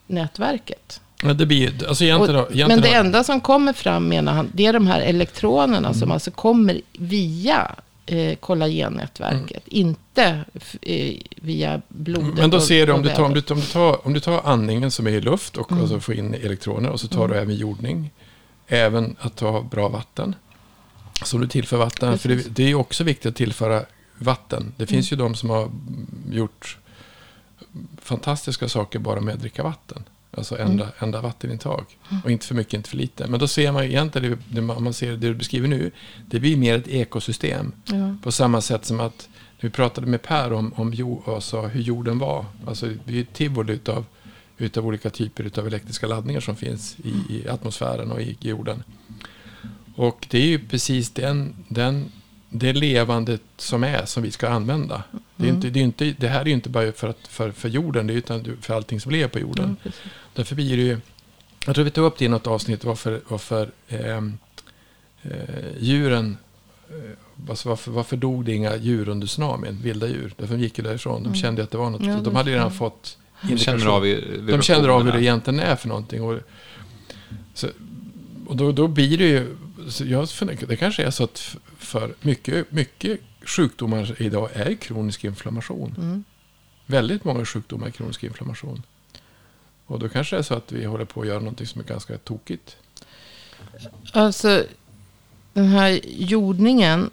[0.07, 1.01] kollagennätverket.
[1.23, 4.49] Men det blir, alltså egentligen, Och, egentligen men det enda som kommer fram menar han,
[4.53, 5.93] det är de här elektronerna Mm.
[5.93, 9.63] som alltså kommer via eh, kollagennätverket.
[9.67, 12.23] Inte f- eh, via blodet.
[12.23, 12.35] Mm.
[12.35, 14.41] Men då ser du om du, tar, om, du, om, du tar, om du tar
[14.45, 15.83] andningen som är i luft och, Mm.
[15.83, 18.11] och så får in elektroner och så tar du även jordning.
[18.67, 20.35] Även att ta bra vatten.
[21.23, 22.19] Som du tillför vatten.
[22.19, 22.51] För det, Precis.
[22.55, 23.81] det är också viktigt att tillföra
[24.19, 24.73] vatten.
[24.77, 25.71] Det finns ju de som har
[26.31, 26.77] gjort
[27.97, 30.03] fantastiska saker bara med att dricka vatten.
[30.31, 31.85] Alltså enda, enda vattenintag.
[32.23, 33.27] Och inte för mycket, inte för lite.
[33.27, 35.91] Men då ser man ju egentligen, det, det, man ser det du beskriver nu,
[36.25, 37.71] det blir mer ett ekosystem.
[37.85, 38.15] Ja.
[38.23, 39.29] På samma sätt som att
[39.59, 42.45] vi pratade med Per om, om jord, alltså hur jorden var.
[42.67, 44.05] Alltså vi är ett tivoli utav,
[44.57, 48.83] utav olika typer av elektriska laddningar som finns i, i atmosfären och i jorden.
[49.95, 52.11] Och det är ju precis den, den,
[52.49, 55.03] det levandet som är som vi ska använda.
[55.35, 55.55] Det, är Mm.
[55.55, 58.07] inte, det, är inte, det här är ju inte bara för, att, för, för jorden,
[58.07, 59.75] det är utan för allting som lever på jorden.
[59.83, 59.91] Ja.
[60.33, 60.97] Därför blir det ju,
[61.65, 64.37] jag tror vi tog upp det i något avsnitt, varför, varför ehm,
[65.21, 65.31] eh,
[65.79, 66.37] djuren,
[66.89, 70.33] eh, alltså varför, varför dog det inga djur under tsunamin, vilda djur?
[70.37, 71.35] Därför de gick ju därifrån, de Mm.
[71.35, 74.41] kände att det var något, Ja, de hade redan förstår fått De känner av i-
[74.51, 76.21] de känner av hur det egentligen är för någonting.
[76.23, 76.39] Och,
[77.53, 77.67] så,
[78.47, 79.55] och då, då blir det ju,
[79.99, 85.95] jag funderar, det kanske är så att för mycket, mycket sjukdomar idag är kronisk inflammation.
[85.97, 86.23] Mm.
[86.85, 88.83] Väldigt många sjukdomar är kronisk inflammation.
[89.85, 91.85] Och då kanske det är så att vi håller på att göra någonting som är
[91.85, 92.77] ganska tokigt.
[94.13, 94.63] Alltså,
[95.53, 97.09] den här jordningen.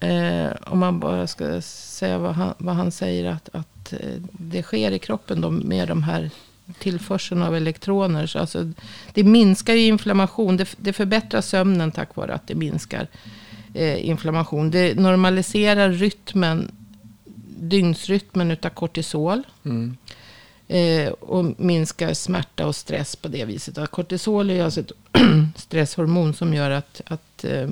[0.00, 4.62] Eh, om man bara ska säga vad han, vad han säger att, att eh, det
[4.62, 6.30] sker i kroppen då, med de här
[6.78, 8.26] tillförseln av elektroner.
[8.26, 8.72] Så alltså,
[9.12, 10.56] det minskar ju inflammation.
[10.56, 13.08] Det, det förbättrar sömnen tack vare att det minskar
[13.74, 14.70] eh, inflammation.
[14.70, 16.70] Det normaliserar rytmen,
[17.58, 19.42] dygnsrytmen utav kortisol.
[19.64, 19.96] Mm.
[20.68, 23.78] Eh, och minskar smärta och stress på det viset.
[23.78, 24.92] Och kortisol är alltså ett
[25.56, 27.70] stresshormon som gör att, att eh,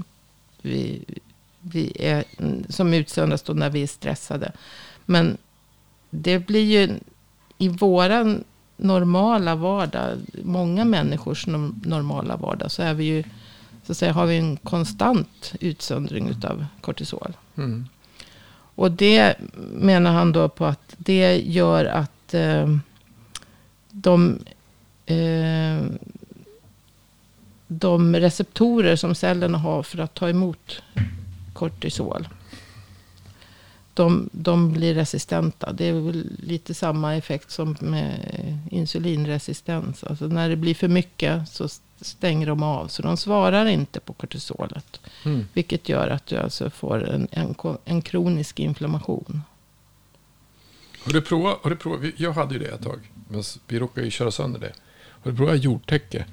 [0.62, 1.04] vi,
[1.60, 2.24] vi är,
[2.68, 4.52] som utsöndras då när vi är stressade.
[5.04, 5.36] Men
[6.10, 6.94] det blir ju
[7.58, 8.44] i våran
[8.76, 13.24] normala vardag, många människors norm- normala vardag, så är vi ju,
[13.86, 17.32] så att säga, har vi en konstant utsöndring utav kortisol.
[17.56, 17.86] Mm.
[18.74, 19.36] Och det
[19.72, 22.76] menar han då på att det gör att eh,
[23.90, 24.38] de,
[25.06, 25.82] eh,
[27.66, 30.82] de receptorer som cellerna har för att ta emot
[31.52, 32.28] kortisol.
[33.94, 35.72] De, de blir resistenta.
[35.72, 40.04] Det är lite samma effekt som med insulinresistens.
[40.04, 41.68] Alltså när det blir för mycket så
[42.00, 42.88] stänger de av.
[42.88, 45.00] Så de svarar inte på kortisolet.
[45.24, 45.46] Mm.
[45.52, 49.42] Vilket gör att du alltså får en, en, en kronisk inflammation.
[51.04, 54.04] Har du provat, har du provat, jag hade ju det ett tag, men vi råkade
[54.04, 54.72] ju köra sönder det.
[55.22, 56.26] Har du provat jordtäcke?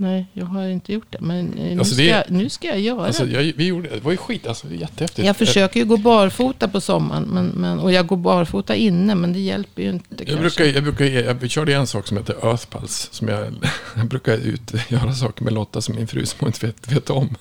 [0.00, 1.18] Nej, jag har inte gjort det.
[1.20, 3.42] Men eh, nu, Alltså, ska, det- jag, nu ska jag göra Alltså, det.
[3.42, 5.26] jag, vi gjorde, det var ju skit, alltså, jättehäftigt.
[5.26, 7.22] Jag försöker ju gå barfota på sommaren.
[7.22, 10.40] Men, men, och jag går barfota inne, men det hjälper ju inte Jag kanske.
[10.42, 11.04] brukar, jag brukar,
[11.42, 13.08] jag körde en sak som heter Earth Pulse.
[13.10, 13.52] Som jag,
[13.96, 17.10] jag brukar ut, göra saker med Lotta som min fru som hon inte vet, vet
[17.10, 17.36] om.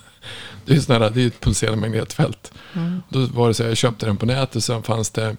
[0.66, 2.52] Det är ju det är ett pulserande magnetfält.
[2.76, 3.02] Mm.
[3.10, 4.64] Då var det så jag köpte den på nätet.
[4.64, 5.36] Sen fanns det,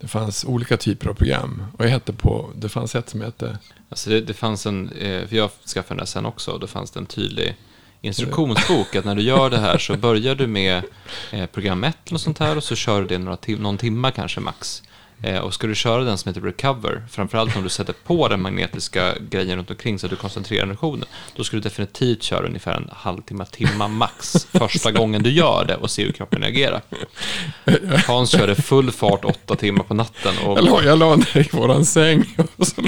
[0.00, 1.62] det fanns olika typer av program.
[1.78, 3.58] Och jag hette på, det fanns ett som hette,
[3.88, 6.66] Alltså det, det fanns en, eh, för jag skaffade den där sen också, och då
[6.66, 7.56] fanns det en tydlig
[8.00, 10.82] instruktionsbok att när du gör det här så börjar du med
[11.30, 14.10] eh, program 1 och sånt här och så kör du det några tim- någon timma
[14.10, 14.82] kanske max.
[15.22, 18.42] Eh, och ska du köra den som heter Recover, framförallt om du sätter på den
[18.42, 21.04] magnetiska grejen runt omkring så att du koncentrerar energin,
[21.36, 25.76] då ska du definitivt köra ungefär en halvtimme, timma max första gången du gör det
[25.76, 26.82] och se hur kroppen reagerar.
[28.06, 31.48] Hans körde full fart åtta timmar på natten och jag la, jag la ner i
[31.52, 32.36] våran säng.
[32.56, 32.82] Och så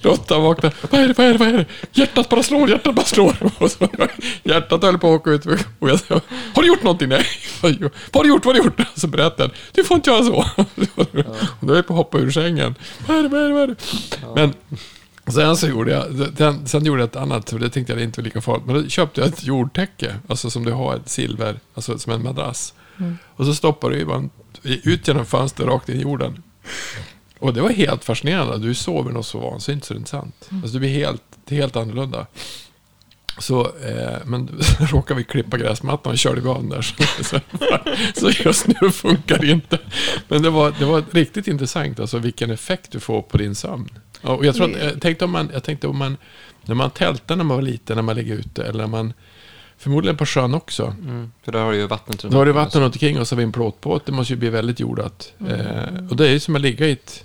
[0.00, 1.66] Lotta vaknade, vad är det, vad är det, vad är det?
[1.92, 3.36] Hjärtat bara slår, hjärtat bara slår.
[3.58, 3.88] Och så,
[4.42, 5.46] hjärtat höll på att åka ut.
[5.78, 6.20] Och jag sa,
[6.54, 7.08] har du gjort någonting?
[7.08, 7.26] Nej.
[7.62, 7.72] Vad
[8.12, 8.80] har du gjort, vad har du gjort?
[8.94, 10.44] Så berättade han, du får inte göra så.
[11.60, 12.74] Och då är jag på att hoppa ur sängen.
[13.06, 13.76] Vad är det, vad är det, vad är det?
[14.34, 14.54] Men
[15.32, 18.20] Sen så gjorde jag, sen, sen gjorde jag ett annat, för det tänkte jag inte
[18.20, 18.66] var lika farligt.
[18.66, 22.22] Men då köpte jag ett jordtäcke, alltså som du har ett silver, alltså som en
[22.22, 22.74] madrass.
[22.98, 23.18] Mm.
[23.36, 24.28] Och så stoppar du
[24.62, 26.42] ut genom fönstret rakt in i jorden.
[27.38, 28.58] Och det var helt fascinerande.
[28.58, 30.48] Du sover något så vansinnigt så det är inte sant.
[30.50, 32.26] Alltså du blir helt, helt annorlunda.
[33.38, 36.82] Så, eh, men råkade vi klippa gräsmattan och körde vi av den där.
[37.22, 37.40] Så,
[38.14, 39.78] så, just nu funkar det inte.
[40.28, 43.90] Men det var, det var riktigt intressant, alltså vilken effekt du får på din sömn.
[44.22, 46.16] Ja, Och jag, tror att, jag, tänkte om man, jag tänkte om man,
[46.62, 49.12] när man tältade när man var liten, när man ligger ute, eller när man,
[49.78, 50.94] förmodligen på sjön också.
[51.02, 51.32] Mm.
[51.42, 53.34] För där har du ju vattnet runt Då har du vatten runt omkring och så
[53.34, 54.06] har vi en plåtbåt.
[54.06, 55.32] Det måste ju bli väldigt jordat.
[55.40, 55.52] Mm.
[55.52, 57.24] Eh, och det är ju som att ligga i ett...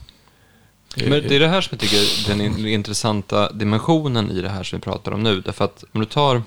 [0.96, 4.50] Men det är det här som jag tycker är den in- intressanta dimensionen i det
[4.50, 5.42] här som vi pratar om nu.
[5.42, 6.44] Därför att om du tar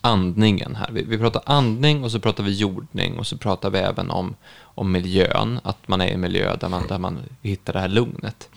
[0.00, 0.90] andningen här.
[0.92, 4.34] Vi, vi pratar andning och så pratar vi jordning och så pratar vi även om,
[4.60, 5.60] om miljön.
[5.62, 8.48] Att man är i en miljö där man, där man hittar det här lugnet.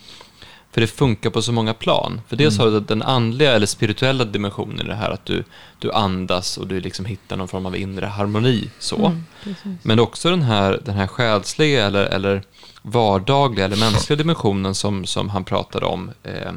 [0.72, 2.20] För det funkar på så många plan.
[2.28, 5.44] För dels har du den andliga eller spirituella dimensionen i det här att du,
[5.78, 8.70] du andas och du liksom hittar någon form av inre harmoni.
[8.78, 9.06] Så.
[9.06, 9.78] Mm.
[9.82, 12.42] Men också den här, den här själsliga eller, eller
[12.82, 16.10] vardagliga eller mänskliga dimensionen som, som han pratade om.
[16.22, 16.52] Eh,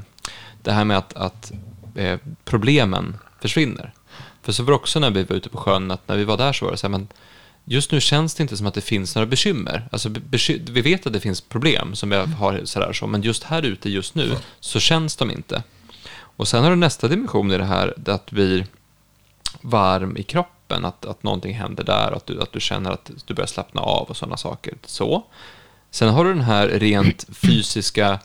[0.61, 1.51] det här med att, att
[1.95, 3.93] eh, problemen försvinner.
[4.41, 6.37] För så var det också när vi var ute på sjön, att när vi var
[6.37, 7.07] där så var det så här, men
[7.65, 9.87] just nu känns det inte som att det finns några bekymmer.
[9.91, 13.43] Alltså, beky- vi vet att det finns problem som vi har sådär så, men just
[13.43, 15.63] här ute just nu så känns de inte.
[16.15, 18.65] Och sen har du nästa dimension i det här, det att bli
[19.61, 23.33] varm i kroppen, att, att någonting händer där, att du, att du känner att du
[23.33, 24.73] börjar slappna av och sådana saker.
[24.85, 25.23] Så.
[25.93, 28.19] Sen har du den här rent fysiska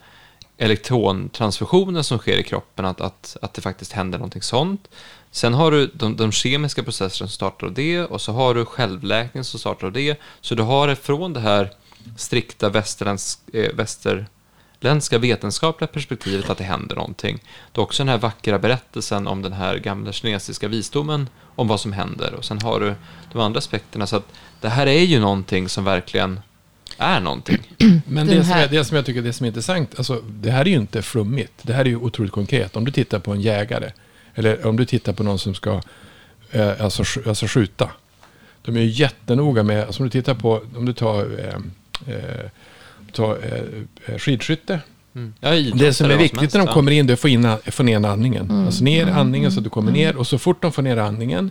[0.59, 4.89] elektrontransfusionen som sker i kroppen, att, att, att det faktiskt händer någonting sånt.
[5.31, 8.65] Sen har du de, de kemiska processerna som startar av det och så har du
[8.65, 10.21] självläkning som startar av det.
[10.41, 11.71] Så du har det från det här
[12.17, 17.39] strikta västerländsk, eh, västerländska vetenskapliga perspektivet att det händer någonting.
[17.73, 21.81] Du har också den här vackra berättelsen om den här gamla kinesiska visdomen om vad
[21.81, 22.35] som händer.
[22.35, 22.95] Och sen har du
[23.33, 24.07] de andra aspekterna.
[24.07, 26.41] Så att det här är ju någonting som verkligen
[26.99, 27.59] är någonting.
[28.07, 30.61] Men det som, jag, det som jag tycker det som är intressant, alltså, det här
[30.61, 31.53] är ju inte flummigt.
[31.63, 32.77] Det här är ju otroligt konkret.
[32.77, 33.91] Om du tittar på en jägare,
[34.35, 35.81] eller om du tittar på någon som ska
[36.51, 37.91] eh, alltså, sk- alltså skjuta.
[38.63, 42.51] De är ju jättenoga med, alltså, om du tittar på, om du tar, eh, eh,
[43.13, 43.39] tar
[44.07, 44.81] eh, skidskytte.
[45.15, 45.35] Mm.
[45.79, 48.07] Det som är viktigt när de kommer in, det är att få, in, få ner
[48.07, 48.51] andningen.
[48.51, 48.67] Mm.
[48.67, 50.17] Alltså ner andningen så att du kommer ner.
[50.17, 51.51] Och så fort de får ner andningen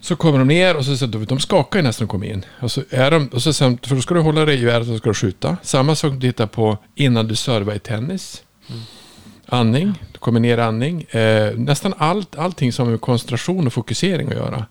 [0.00, 2.44] så kommer de ner och så, så de skakar ju nästan när de kommer in.
[2.60, 4.80] Och så är de, och så sen, för då ska du hålla dig i geväret
[4.80, 5.56] och så ska du skjuta.
[5.62, 8.42] Samma sak du tittar på innan du servar i tennis.
[9.46, 11.02] Andning, du kommer ner andning.
[11.02, 14.66] Eh, nästan allt, allting som har med koncentration och fokusering att göra.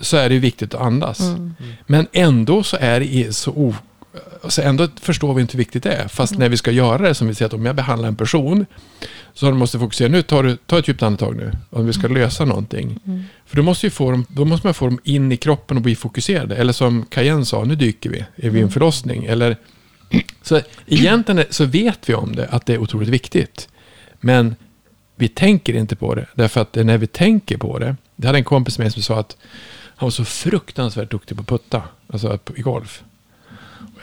[0.00, 1.20] Så är det viktigt att andas.
[1.20, 1.54] Mm.
[1.86, 3.74] Men ändå så är det så.
[4.42, 6.08] Alltså ändå förstår vi inte hur viktigt det är.
[6.08, 8.66] Fast när vi ska göra det, som vi säger att om jag behandlar en person,
[9.34, 10.08] så måste fokusera.
[10.08, 13.00] Nu tar du ta ett djupt andetag nu, om vi ska lösa någonting.
[13.46, 15.82] För då måste, ju få dem, då måste man få dem in i kroppen och
[15.82, 16.56] bli fokuserade.
[16.56, 19.24] Eller som Cayenne sa, nu dyker vi, är vi i en förlossning?
[19.24, 19.56] Eller,
[20.42, 23.68] så egentligen så vet vi om det, att det är otroligt viktigt.
[24.20, 24.54] Men
[25.16, 26.26] vi tänker inte på det.
[26.34, 27.96] Därför att när vi tänker på det.
[28.16, 29.36] Det hade en kompis med mig som sa att
[29.96, 31.82] han var så fruktansvärt duktig på att putta.
[32.08, 33.02] Alltså i golf.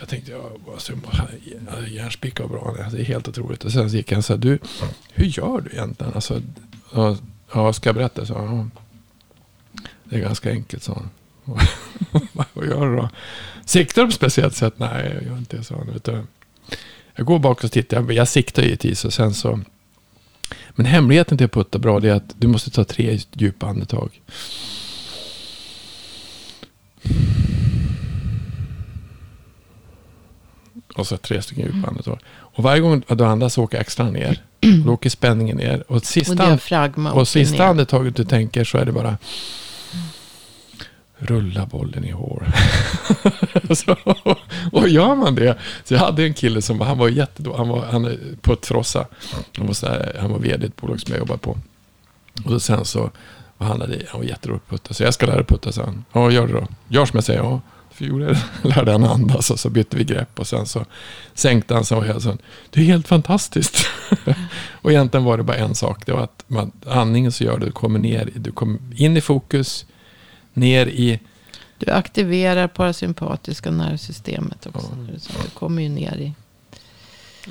[0.04, 2.76] Jag tänkte, ja, var så alltså, järnspicka och bra.
[2.92, 3.66] Det är helt otroligt.
[3.66, 4.60] Och sen gick han så här, du,
[5.13, 6.13] hur gör du egentligen?
[6.13, 6.42] Alltså,
[6.94, 7.18] ja,
[7.54, 8.26] ja, ska jag berätta?
[8.26, 8.68] Så, ja,
[10.04, 11.10] det är ganska enkelt, sa han.
[12.54, 13.10] vad gör du då?
[13.66, 14.74] Siktar du på ett speciellt sätt?
[14.78, 16.28] Nej, jag gör inte det, sa han.
[17.16, 17.98] Jag går bak och tittar.
[17.98, 19.60] Jag, jag siktar givetvis och sen så
[20.70, 24.22] men hemligheten till att putta bra är att du måste ta tre djupa andetag.
[30.95, 32.19] Och så tre stycken djupa andetag.
[32.29, 34.41] Och varje gång du andas så åker axlarna ner.
[34.62, 35.84] Och då åker spänningen ner.
[35.88, 36.34] Och Och sista,
[37.13, 39.17] och åker sista andetaget du tänker så är det bara
[41.17, 42.51] rulla bollen i hår.
[43.75, 43.95] så,
[44.71, 45.58] och gör man det.
[45.84, 47.58] Så jag hade en kille som han var jättedå.
[47.58, 49.08] Han var han är puttfrossa.
[49.58, 51.58] Han var, så här, han var vd i ett bolag som jag jobbade på.
[52.45, 53.12] Och sen så
[53.58, 54.93] var han, hade, han var jättedålig på att putta.
[54.93, 56.05] Så jag ska lära dig putta, han.
[56.13, 56.68] Ja, gör det då.
[56.88, 57.39] Gör som jag säger.
[57.39, 57.61] Ja.
[57.98, 58.38] Det.
[58.64, 60.39] lärde han andas och så bytte vi grepp.
[60.39, 60.86] Och sen så
[61.34, 62.38] sänkte han sig och jag sa,
[62.70, 63.86] det är helt fantastiskt.
[64.72, 66.06] och egentligen var det bara en sak.
[66.06, 69.22] Det var att man, andningen så gör du, du kommer ner, du kommer in i
[69.22, 69.86] fokus,
[70.54, 71.20] ner i
[71.78, 74.98] Du aktiverar parasympatiska nervsystemet också.
[75.14, 75.20] Ja.
[75.20, 76.34] Så du kommer ju ner i...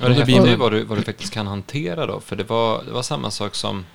[0.01, 2.19] Ja, det blir vad du, vad du faktiskt kan hantera då.
[2.19, 3.85] För det var, det var samma sak som,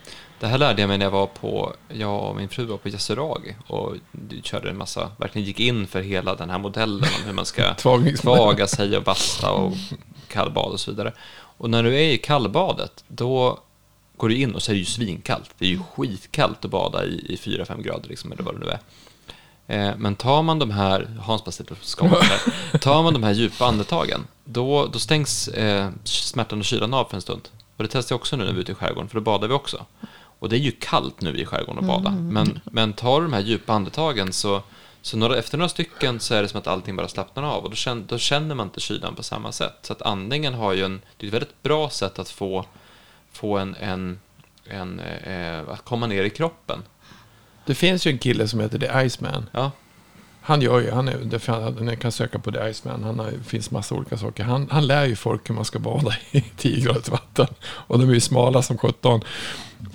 [0.41, 2.89] det här lärde jag mig när jag var på, jag och min fru var på
[2.89, 3.95] Yasuragi och
[4.43, 7.75] körde en massa, verkligen gick in för hela den här modellen om hur man ska
[8.21, 9.73] tvaga sig och basta och
[10.29, 11.13] kallbad och så vidare.
[11.59, 13.59] Och när du är i kallbadet, då
[14.17, 15.51] går du in och så är det ju svinkallt.
[15.59, 18.71] Det är ju skitkallt att bada i, i 4-5 grader, liksom, eller vad det nu
[18.71, 18.81] är.
[19.69, 22.81] Eh, men tar man de här, Hans bara sitter och.
[22.81, 27.15] Tar man de här djupa andetagen, då, då stängs eh, smärtan och kylan av för
[27.15, 27.49] en stund.
[27.77, 29.49] Och det testar jag också nu när vi är ute i skärgården, för då badar
[29.49, 29.87] vi också.
[30.39, 32.11] Och det är ju kallt nu i skärgården att bada.
[32.11, 34.63] Men, men tar du de här djupa andetagen så,
[35.03, 37.65] så några, efter några stycken så är det som att allting bara slappnar av.
[37.65, 39.79] Och då känner, då känner man inte kylan på samma sätt.
[39.83, 42.65] Så att andningen har ju en, det är ett väldigt bra sätt att få,
[43.33, 44.21] få en, en,
[44.65, 46.83] en eh, att komma ner i kroppen.
[47.67, 49.47] Det finns ju en kille som heter The Iceman.
[49.53, 49.71] Ja,
[50.49, 53.71] han gör ju, han är, ni kan söka på The Iceman, han har, det finns
[53.71, 54.45] massa olika saker.
[54.45, 57.47] Han, han lär ju folk hur man ska bada i 10 graders vatten.
[57.63, 59.21] Och de är ju smala som 17.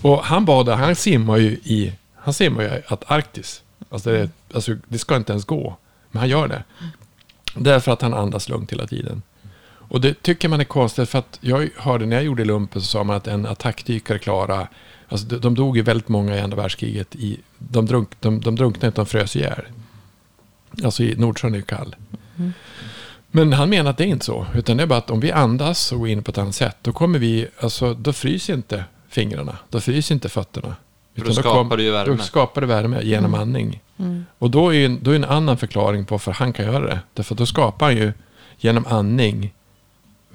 [0.02, 4.76] Och han badar, han simmar ju i, han simmar ju att Arktis, Alltså det, alltså
[4.88, 5.78] det ska inte ens gå,
[6.12, 6.64] men han gör det.
[7.56, 9.22] Därför att han andas lugnt hela tiden.
[9.64, 12.88] Och det tycker man är konstigt för att jag hörde när jag gjorde lumpen så
[12.88, 14.70] sa man att en attackdykare klarar,
[15.10, 18.56] alltså de, de dog ju väldigt många i andra världskriget, i, de, drunk, de, de
[18.56, 19.66] drunknade inte, de frös ihjäl.
[20.84, 21.96] Alltså i Nordsjön är ju kall.
[23.32, 24.46] Men han menar att det är inte så.
[24.56, 26.78] Utan det är bara att om vi andas och går in på ett annat sätt.
[26.82, 29.58] Då kommer vi, alltså då fryser inte fingrarna.
[29.70, 30.76] Då fryser inte fötterna.
[31.16, 32.16] För då Utan skapar det ju värme.
[32.16, 33.82] Då skapar det värme genom andning.
[34.40, 37.00] Och då är, ju- då är en annan förklaring på varför han kan göra det.
[37.14, 38.14] Därför att då skapar han ju
[38.58, 39.54] genom andning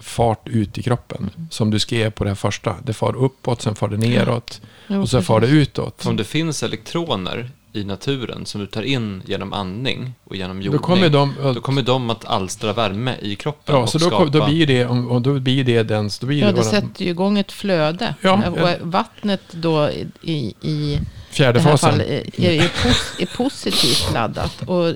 [0.01, 1.31] fart ut i kroppen.
[1.51, 2.77] Som du skrev på det här första.
[2.83, 4.61] Det far uppåt, sen far det neråt.
[4.87, 6.07] Jo, och så far det utåt.
[6.07, 10.65] Om det finns elektroner i naturen som du tar in genom andning och genom Då
[10.65, 11.35] jordning, kommer de...
[11.55, 14.25] då kommer de att alstra värme i kroppen Ja, och så då, skapa...
[14.25, 16.11] då blir det, och då blir det den...
[16.21, 18.15] Då blir Ja, det våran sätter ju igång ett flöde.
[18.21, 18.75] Ja, och ja.
[18.81, 19.91] vattnet då
[20.23, 21.01] i, i,
[21.31, 21.91] fjärde det fasen.
[21.91, 24.63] fallet är, är, pos, är positivt laddat.
[24.63, 24.95] Och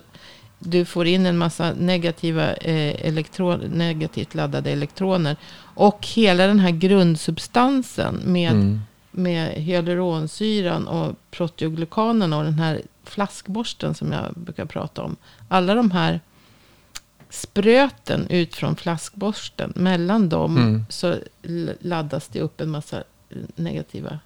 [0.58, 5.36] du får in en massa negativa, eh, elektron, negativt laddade elektroner.
[5.74, 8.80] Och hela den här grundsubstansen med, Mm.
[9.12, 15.16] Med hyaluronsyran och proteoglykanen och den här flaskborsten som jag brukar prata om.
[15.48, 16.20] Alla de här
[17.30, 19.72] spröten ut från flaskborsten.
[19.76, 20.84] Mellan dem Mm.
[20.88, 21.14] så
[21.80, 23.02] laddas det upp en massa
[23.54, 24.18] negativa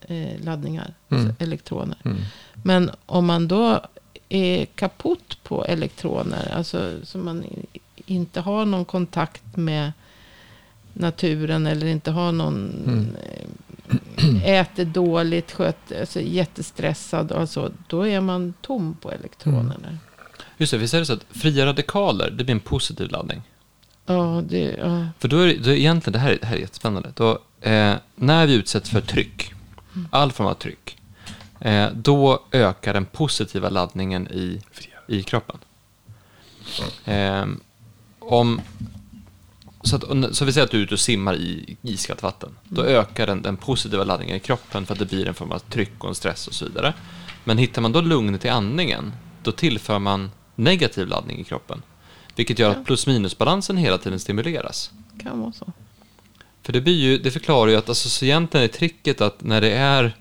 [0.00, 0.94] eh, laddningar.
[1.08, 1.26] Mm.
[1.26, 1.98] Alltså elektroner.
[2.04, 2.18] Mm.
[2.62, 3.80] Men om man då
[4.28, 6.52] är kaputt på elektroner.
[6.56, 7.44] Alltså så man
[8.06, 9.92] inte har någon kontakt med
[10.92, 11.66] naturen.
[11.66, 12.82] Eller inte har någon...
[12.86, 13.16] Mm.
[13.22, 13.46] eh,
[14.44, 17.32] Äter dåligt, sköt, alltså jättestressad.
[17.32, 19.76] Alltså, då är man tom på elektroner.
[19.84, 19.98] Mm.
[20.58, 23.42] Just det, visst är det så att fria radikaler, det blir en positiv laddning.
[24.06, 25.06] Ja, det, ja.
[25.18, 27.12] För då är det, då är egentligen, det här, är- det här är jättespännande.
[27.16, 27.30] Då,
[27.60, 29.52] eh, när vi utsätts för tryck,
[30.10, 30.96] all form av tryck,
[31.60, 34.60] eh, då ökar den positiva laddningen i,
[35.08, 35.56] i kroppen.
[37.04, 37.46] Eh,
[38.18, 38.60] om,
[39.82, 42.56] så, att, så vi säger att du är ute och simmar i iskallt vatten.
[42.64, 45.58] Då ökar den, den positiva laddningen i kroppen för att det blir en form av
[45.58, 46.94] tryck och en stress och så vidare.
[47.44, 49.12] Men hittar man då lugnet i andningen,
[49.42, 51.82] då tillför man negativ laddning i kroppen.
[52.36, 54.90] Vilket gör att plus-minus-balansen hela tiden stimuleras.
[55.22, 55.72] kan vara så.
[56.62, 59.60] För det, blir ju, det förklarar ju att alltså, så egentligen är tricket att när
[59.60, 60.16] det, är,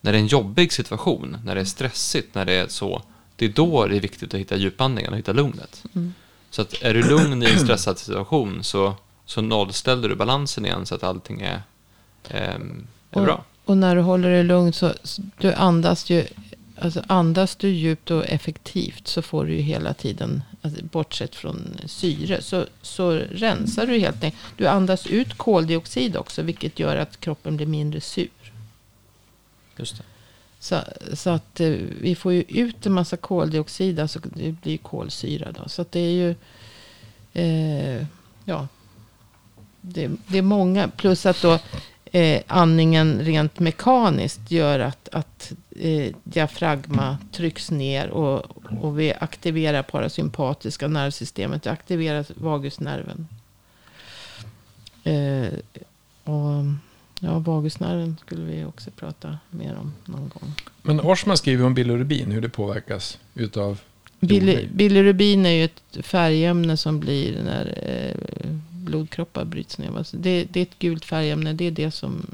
[0.00, 3.02] när det är en jobbig situation, när det är stressigt, när det är så,
[3.36, 5.84] det är då det är viktigt att hitta djupandningen och hitta lugnet.
[5.94, 6.14] Mm.
[6.50, 8.94] Så att är du lugn i en stressad situation så,
[9.26, 11.62] så nollställer du balansen igen så att allting är,
[12.28, 13.44] ehm, är Och, bra.
[13.64, 16.26] och när du håller dig lugn så så du andas ju.
[16.82, 21.78] Alltså andas du djupt och effektivt så får du ju hela tiden, alltså bortsett från
[21.86, 24.42] syre, så, så rensar du helt enkelt.
[24.56, 28.28] Du andas ut koldioxid också, vilket gör att kroppen blir mindre sur.
[29.76, 30.02] Just det.
[30.62, 30.80] Så,
[31.12, 31.68] så att eh,
[32.00, 35.68] vi får ju ut en massa koldioxid, alltså det blir kolsyra då.
[35.68, 36.34] Så att det är ju,
[37.32, 38.06] eh,
[38.44, 38.68] ja,
[39.80, 40.88] det, det är många.
[40.88, 41.58] Plus att då
[42.12, 48.44] eh, andningen rent mekaniskt gör att, att eh, diafragma trycks ner och,
[48.80, 51.62] och vi aktiverar parasympatiska nervsystemet.
[51.62, 53.28] Det aktiverar vagusnerven.
[55.04, 55.48] Eh,
[56.24, 56.64] och
[57.20, 60.52] ja, vagusnerven skulle vi också prata mer om någon gång.
[60.82, 63.80] Men Orsman skriver om bilirubin, hur det påverkas utav...
[64.20, 64.70] Jordliv.
[64.74, 69.96] Bilirubin är ju ett färgämne som blir när eh, blodkroppar bryts ner.
[69.98, 71.52] Alltså det, det är ett gult färgämne.
[71.52, 72.26] Det är det som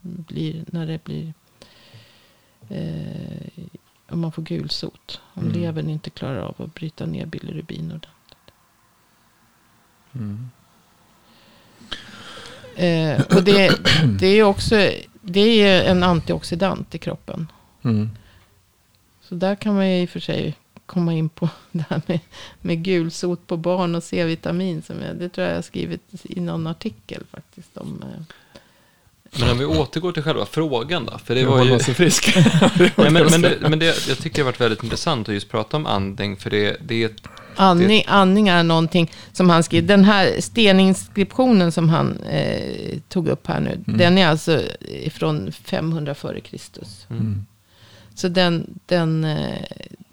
[0.00, 1.34] blir när det blir...
[2.68, 3.64] Eh,
[4.08, 5.20] om man får gulsot.
[5.34, 5.60] Om Mm.
[5.60, 7.84] levern inte klarar av att bryta ner bilirubin.
[7.84, 8.52] ordentligt.
[10.12, 10.50] Mm.
[12.76, 13.78] Eh, och det,
[14.18, 14.90] det är också
[15.22, 17.46] det är en antioxidant i kroppen.
[17.82, 18.10] Mm.
[19.22, 20.54] Så där kan man ju i och för sig
[20.86, 22.20] komma in på det här med,
[22.60, 24.82] med gulsot på barn och C-vitamin.
[24.82, 27.76] Som jag, det tror jag jag har skrivit i någon artikel faktiskt.
[27.76, 28.34] Om, eh,
[29.40, 31.18] Men om vi återgår till själva frågan då.
[31.18, 31.78] För det Det var ju...
[31.78, 32.36] så frisk.
[32.96, 35.48] Nej, men, men, det, men det, jag tycker det har varit väldigt intressant att just
[35.48, 36.36] prata om andning.
[36.36, 37.22] För det, det är ett
[37.56, 39.86] Andning, andning är någonting som han skrev.
[39.86, 43.78] Den här steninskriptionen som han eh, tog upp här nu.
[43.86, 44.62] Den är alltså
[45.10, 47.06] från 500 före Kristus.
[47.10, 47.46] Mm.
[48.14, 49.62] Så den, den, eh,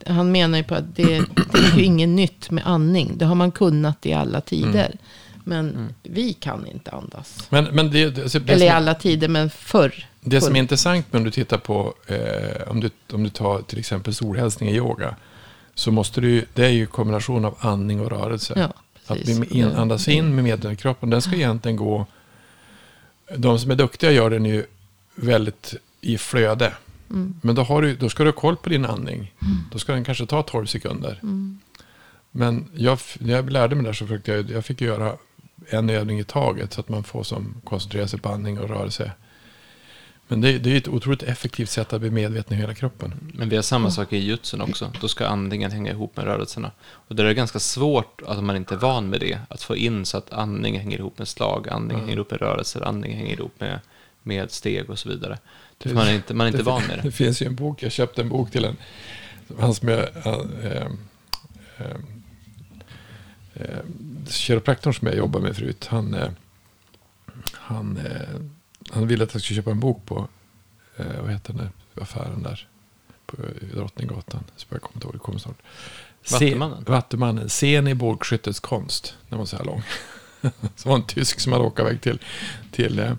[0.08, 1.06] han menar ju på att det,
[1.52, 3.18] det är ju inget nytt med andning.
[3.18, 4.96] Det har man kunnat i alla tider.
[5.44, 7.48] Men vi kan inte andas.
[7.50, 10.08] Men, men det, det, alltså, Eller i alla tider, men förr.
[10.22, 13.80] det som är intressant om du tittar på, eh, om, du, om du tar till
[13.80, 15.16] exempel solhälsning i yoga,
[15.76, 18.54] så måste du det är ju kombination av andning och rörelse.
[18.56, 18.74] Ja,
[19.08, 22.06] Att vi in, andas in med medel i kroppen, den ska egentligen gå...
[23.38, 24.66] De som är duktiga gör den ju
[25.16, 26.74] väldigt i flöde.
[27.10, 27.40] Mm.
[27.42, 29.34] Men då, du, då ska du ha koll på din andning.
[29.72, 31.20] Då ska den kanske ta 12 sekunder.
[31.24, 31.60] Mm.
[32.32, 35.16] Men jag, när jag lärde mig där så försökte jag, jag fick göra
[35.70, 36.74] en övning i taget.
[36.74, 39.12] Så att man får som koncentrera sig på andning och rörelse.
[40.28, 43.14] Men det, det är ett otroligt effektivt sätt att bli medveten i hela kroppen.
[43.34, 44.92] Men vi har samma sak i jutsun också.
[45.02, 46.72] Då ska andningen hänga ihop med rörelserna.
[46.82, 49.76] Och det är ganska svårt, att om man inte är van med det, att få
[49.76, 53.34] in så att andningen hänger ihop med slag, andningen hänger ihop med rörelser, andningen hänger
[53.34, 53.80] ihop med,
[54.24, 55.38] med steg och så vidare.
[55.80, 57.12] För man är inte, man är inte det, van med Det det.
[57.12, 58.78] finns ju en bok, jag köpte en bok till en,
[59.60, 60.88] han som är, äh,
[61.78, 61.88] äh,
[63.54, 63.80] äh,
[64.30, 66.30] kiropraktorn som jag jobbar med förut, han, äh,
[67.52, 68.40] han, äh,
[68.94, 70.28] han ville att jag skulle köpa en bok på,
[70.98, 71.58] äh, vad heter den
[71.96, 72.68] där affären där,
[73.26, 73.38] på
[73.76, 75.58] Drottninggatan, så jag kommer inte ihåg, det kommer snart.
[76.32, 76.84] Vattumannen?
[76.88, 79.84] Vattumannen, Sen i bågskyttets konst, den var så här lång.
[80.76, 82.20] som var en tysk som hade åkt iväg till,
[82.72, 83.14] till eh,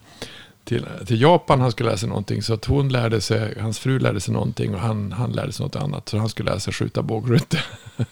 [0.64, 1.60] till, till Japan.
[1.60, 2.42] Han skulle lära sig någonting.
[2.42, 5.64] Så att hon lärde sig, hans fru lärde sig någonting och han, han lärde sig
[5.64, 6.08] något annat.
[6.08, 7.62] Så han skulle lära sig skjuta bågskytte.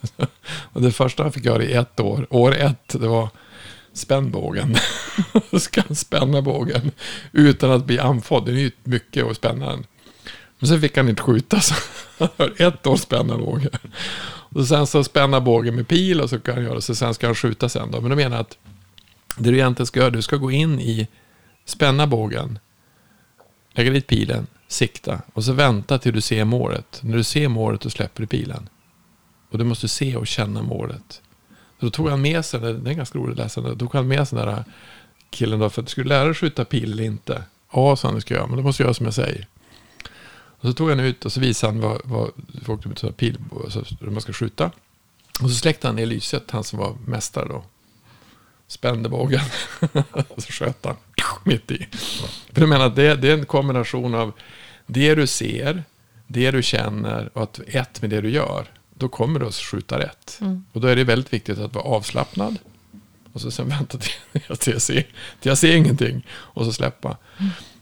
[0.72, 3.28] och det första han fick göra i ett år, år ett, det var
[3.92, 4.76] spänn bågen.
[5.60, 6.90] Ska han spänna bågen
[7.32, 8.46] utan att bli andfådd.
[8.46, 9.86] Det är ju mycket att spänna den.
[10.58, 11.60] Men sen fick han inte skjuta.
[11.60, 11.74] Så
[12.18, 13.70] han har ett år spänna bågen.
[14.54, 17.26] Och sen så spänna bågen med pil och så kan han göra så sen ska
[17.26, 18.00] han skjuta sen då.
[18.00, 18.58] Men de menar att
[19.36, 21.08] det du egentligen ska göra, du ska gå in i
[21.64, 22.58] spänna bågen,
[23.72, 27.00] lägga dit pilen, sikta och så vänta till du ser målet.
[27.02, 28.68] När du ser målet då släpper du pilen.
[29.50, 31.20] Och du måste se och känna målet.
[31.82, 34.28] Då tog han med sig, det är ganska roligt att läsa, då tog han med
[34.28, 34.64] sig den där
[35.30, 37.42] killen då, för att du lära dig skjuta pil eller inte.
[37.72, 39.46] Ja, sa han, det ska jag göra, men då måste jag göra som jag säger.
[40.34, 42.30] Och så tog han ut och så visade han vad, vad
[42.64, 44.70] folk med pil, alltså, hur man ska skjuta.
[45.42, 47.64] Och så släckte han ner lyset, han som var mästare då.
[48.66, 49.40] Spände bågen.
[50.12, 50.96] och så sköt han
[51.44, 51.88] mitt i.
[52.52, 54.32] För jag menar att det, det är en kombination av
[54.86, 55.84] det du ser,
[56.26, 58.66] det du känner och att ett med det du gör.
[59.02, 60.40] Då kommer du att skjuta rätt.
[60.72, 62.58] Och då är det väldigt viktigt att vara avslappnad.
[63.32, 64.94] Och så sen vänta till att jag ser,
[65.40, 66.26] till jag ser ingenting.
[66.30, 67.16] Och så släppa.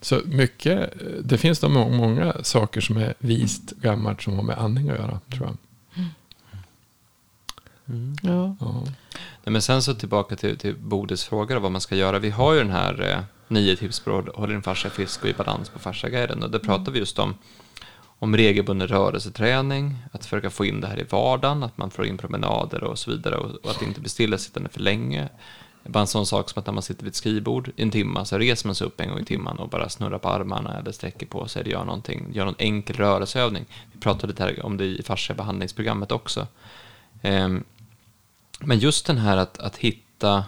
[0.00, 0.92] Så mycket,
[1.24, 5.20] det finns må- många saker som är vist gammalt som har med andning att göra,
[5.32, 5.56] tror jag.
[8.22, 8.56] Ja.
[8.60, 8.82] Ja.
[9.44, 12.18] Nej, men sen så tillbaka till, till Bodils fråga vad man ska göra.
[12.18, 15.28] Vi har ju den här eh, nio tips på att hålla din fascia frisk och
[15.28, 16.42] i balans på fasciaguiden.
[16.42, 17.34] Och där pratar vi just om,
[18.22, 22.18] om regelbunden rörelseträning, att försöka få in det här i vardagen, att man får in
[22.18, 25.28] promenader och så vidare och, och att inte bli stillasittande för länge.
[25.84, 28.24] Bara en sån sak som att när man sitter vid ett skrivbord i en timme
[28.24, 30.92] så reser man sig upp en gång i timmen och bara snurrar på armarna eller
[30.92, 33.64] sträcker på sig eller gör någonting, gör någon enkel rörelseövning.
[33.92, 36.46] Vi pratade lite här om det i fasciabehandlingsprogrammet också.
[37.22, 37.64] Ehm,
[38.60, 40.44] men just den här att, att hitta...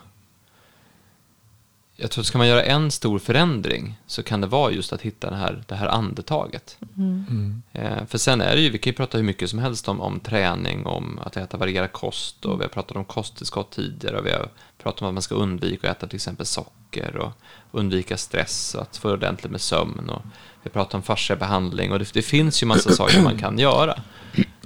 [2.02, 5.02] Jag tror att ska man göra en stor förändring så kan det vara just att
[5.02, 6.78] hitta det här, det här andetaget.
[6.96, 7.62] Mm.
[7.72, 10.00] Eh, för sen är det ju, vi kan ju prata hur mycket som helst om,
[10.00, 14.26] om träning, om att äta varierad kost och vi har pratat om kosttillskott tidigare och
[14.26, 14.48] vi har
[14.82, 17.32] pratat om att man ska undvika att äta till exempel socker och
[17.70, 20.22] undvika stress och att få ordentligt med sömn och
[20.62, 24.02] vi har pratat om fasciabehandling och det, det finns ju massa saker man kan göra.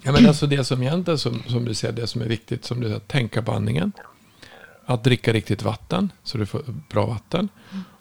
[0.02, 2.80] Ja, men alltså det som egentligen, som, som du säger, det som är viktigt, som
[2.80, 3.92] du säger, tänka på andningen.
[4.88, 7.48] Att dricka riktigt vatten, så du får bra vatten.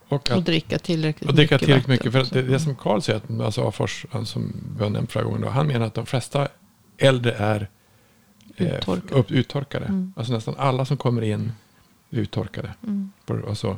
[0.08, 2.12] Och Och att dricka tillräckligt och dricka mycket tillräckligt mycket.
[2.30, 5.42] För det, det som Karl säger, att, alltså Afors, som vi har nämnt förra gången,
[5.42, 6.48] då, han menar att de flesta
[6.98, 7.70] äldre är
[8.58, 9.20] eh, Uttorkade.
[9.20, 9.86] upp, uttorkade.
[9.86, 10.14] Mm.
[10.16, 11.52] Alltså nästan alla som kommer in
[12.12, 12.74] är uttorkade.
[13.26, 13.78] På- Alltså.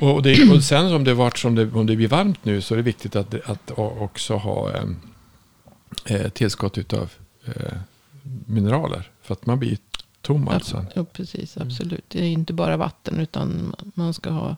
[0.00, 2.74] Och, det, och sen om det, varit, som det, om det blir varmt nu så
[2.74, 4.70] är det viktigt att, att också ha
[6.04, 7.10] eh, tillskott utav
[7.44, 7.72] eh,
[8.46, 9.10] mineraler.
[9.22, 9.78] För att man blir
[10.22, 10.86] tom alltså.
[10.94, 11.56] Ja, precis.
[11.56, 12.04] Absolut.
[12.08, 14.56] Det är inte bara vatten utan man ska ha...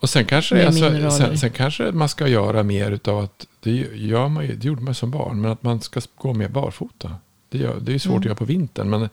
[0.00, 4.28] Och sen kanske, alltså, sen, sen kanske man ska göra mer utav att, det, gör
[4.28, 7.16] man, ju- det gjorde man som barn, men att man ska gå mer barfota.
[7.48, 8.18] Det, gör, det är svårt Mm.
[8.20, 8.90] att göra på vintern.
[8.90, 9.08] Men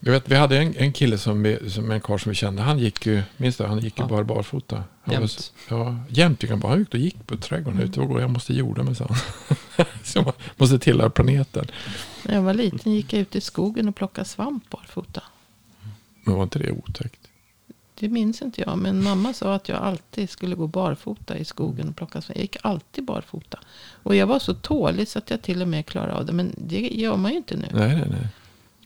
[0.00, 2.62] jag vet, vi hade en, en kille som, vi, som en karl som vi kände.
[2.62, 4.08] Han gick ju, minns du, han gick ju Ja.
[4.08, 4.84] bara barfota.
[5.02, 5.52] Han Jämt.
[5.68, 6.68] Ja, jämt gick han bara.
[6.72, 9.10] Han gick och gick på trädgården ute och jag måste jorda mig, sa
[10.14, 10.32] han.
[10.56, 11.66] måste tillhöra planeten.
[12.24, 15.22] När jag var liten gick jag ut i skogen och plockade svamp barfota.
[16.24, 17.20] Men var inte det otäckt?
[17.94, 18.78] Det minns inte jag.
[18.78, 22.36] Men mamma sa att jag alltid skulle gå barfota i skogen och plocka svamp.
[22.36, 23.58] Jag gick alltid barfota.
[24.02, 26.32] Och jag var så tålig så att jag till och med klarade av det.
[26.32, 27.66] Men det gör man ju inte nu.
[27.72, 28.28] Nej, nej, nej.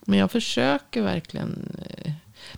[0.07, 1.77] Men jag försöker verkligen.
[2.05, 2.13] eh,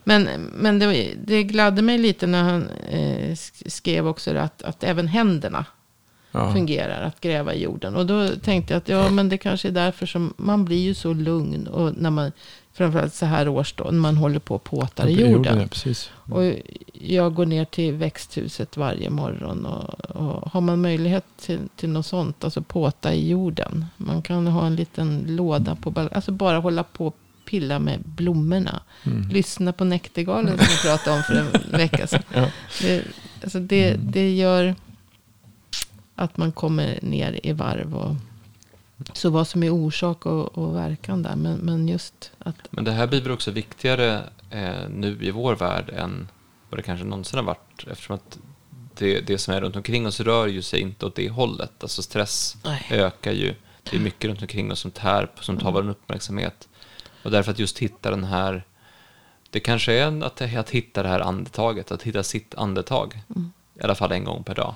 [0.05, 0.23] Men,
[0.55, 5.09] men det, det gladde mig lite när han eh, sk- skrev också att, att även
[5.09, 5.65] händerna
[6.37, 6.53] Ja.
[6.53, 7.97] fungerar att gräva i jorden.
[7.97, 10.95] Och då tänkte jag att ja, men det kanske är därför som man blir ju
[10.95, 11.67] så lugn.
[11.67, 12.33] Och när man,
[12.73, 15.61] framförallt så här års då, när man håller på och påtar i jorden.
[15.61, 16.11] Ja, precis.
[16.33, 16.43] Och
[16.93, 19.67] jag går ner till växthuset varje morgon.
[19.67, 23.87] Och, och har man möjlighet till, till något sånt, alltså påta i jorden.
[23.97, 28.83] Man kan ha en liten låda på Alltså bara hålla på och pilla med blommorna.
[29.05, 29.29] Mm.
[29.29, 32.23] Lyssna på Näktergalen som vi pratade om för en vecka sedan.
[32.35, 32.51] Ja.
[32.83, 33.05] Det,
[33.43, 34.75] alltså det, det gör
[36.15, 37.95] att man kommer ner i varv.
[37.95, 38.17] Och,
[39.13, 41.37] så vad som är orsak och, och verkan där.
[41.37, 45.55] Men, men just att Men det här blir väl också viktigare eh, nu i vår
[45.55, 46.29] värld än
[46.71, 47.85] vad det kanske någonsin har varit.
[47.91, 48.39] Eftersom att
[48.99, 51.73] det, det som är runt omkring oss rör ju sig inte åt det hållet.
[51.83, 52.87] Alltså stress Nej.
[52.91, 53.55] ökar ju.
[53.91, 56.69] Det är mycket runt omkring oss som tär som tar vår uppmärksamhet.
[57.25, 58.65] Och därför att just hitta den här,
[59.51, 63.19] det kanske är att, att hitta det här andetaget, att hitta sitt andetag.
[63.81, 64.75] I alla fall en gång per dag.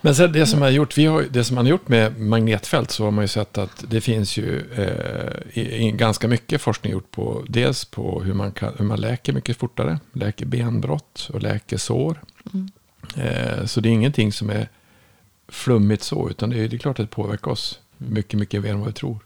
[0.00, 2.90] Men sen det som, har gjort, vi har, det som man har gjort med magnetfält
[2.90, 6.92] så har man ju sett att det finns ju eh, i, i ganska mycket forskning
[6.92, 11.42] gjort på dels på hur man, kan, hur man läker mycket fortare, läker benbrott och
[11.42, 12.20] läker sår.
[13.16, 14.68] Eh, så det är ingenting som är
[15.48, 18.70] flummigt så, utan det är, det är klart att det påverkar oss mycket, mycket mer
[18.70, 19.18] än vad vi tror.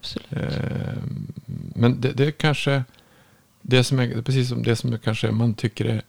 [0.00, 0.32] Absolut.
[0.32, 1.02] Eh,
[1.74, 2.84] men det, det är kanske
[3.62, 6.02] det som är precis som det som kanske man tycker är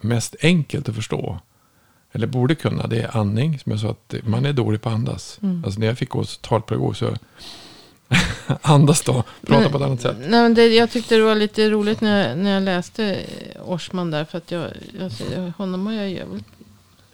[0.00, 1.38] mest enkelt att förstå.
[2.12, 2.86] Eller borde kunna.
[2.86, 3.58] Det är andning.
[3.58, 5.38] Som jag sa att man är dålig på att andas.
[5.42, 5.62] Mm.
[5.64, 7.16] Alltså när jag fick gå talpedagog så
[8.62, 9.24] andas då.
[9.46, 10.16] Prata Men- på ett annat sätt.
[10.20, 13.20] Nej, men det, jag tyckte det var lite roligt när, jag- när jag läste
[13.64, 14.24] Orsman där.
[14.24, 14.70] För att jag,
[15.34, 16.44] jag, honom har jag, jag vill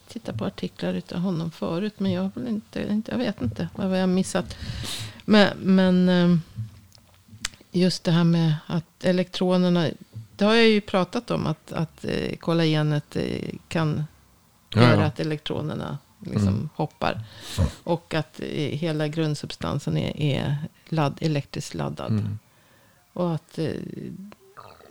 [0.09, 1.95] titta på artiklar utav honom förut.
[1.99, 4.57] Men jag, väl inte, inte, jag vet inte vad jag missat.
[5.31, 6.39] Men, men eh,
[7.73, 9.89] just det här med att elektronerna.
[10.37, 11.47] Det har jag ju pratat om.
[11.47, 14.05] Att, att eh, kollagenet eh, kan
[14.75, 15.07] Ja, göra ja.
[15.07, 16.69] att elektronerna liksom Mm.
[16.75, 17.21] hoppar.
[17.85, 18.47] Och att eh,
[18.79, 20.57] hela grundsubstansen är, är
[20.89, 22.11] ladd, elektriskt laddad.
[22.11, 22.39] Mm.
[23.13, 23.71] Och att eh,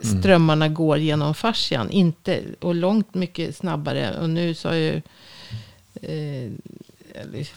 [0.00, 1.90] strömmarna går genom fascian.
[1.90, 4.18] Inte, och långt mycket snabbare.
[4.20, 5.02] Och nu sa ju...
[6.02, 6.50] Eh,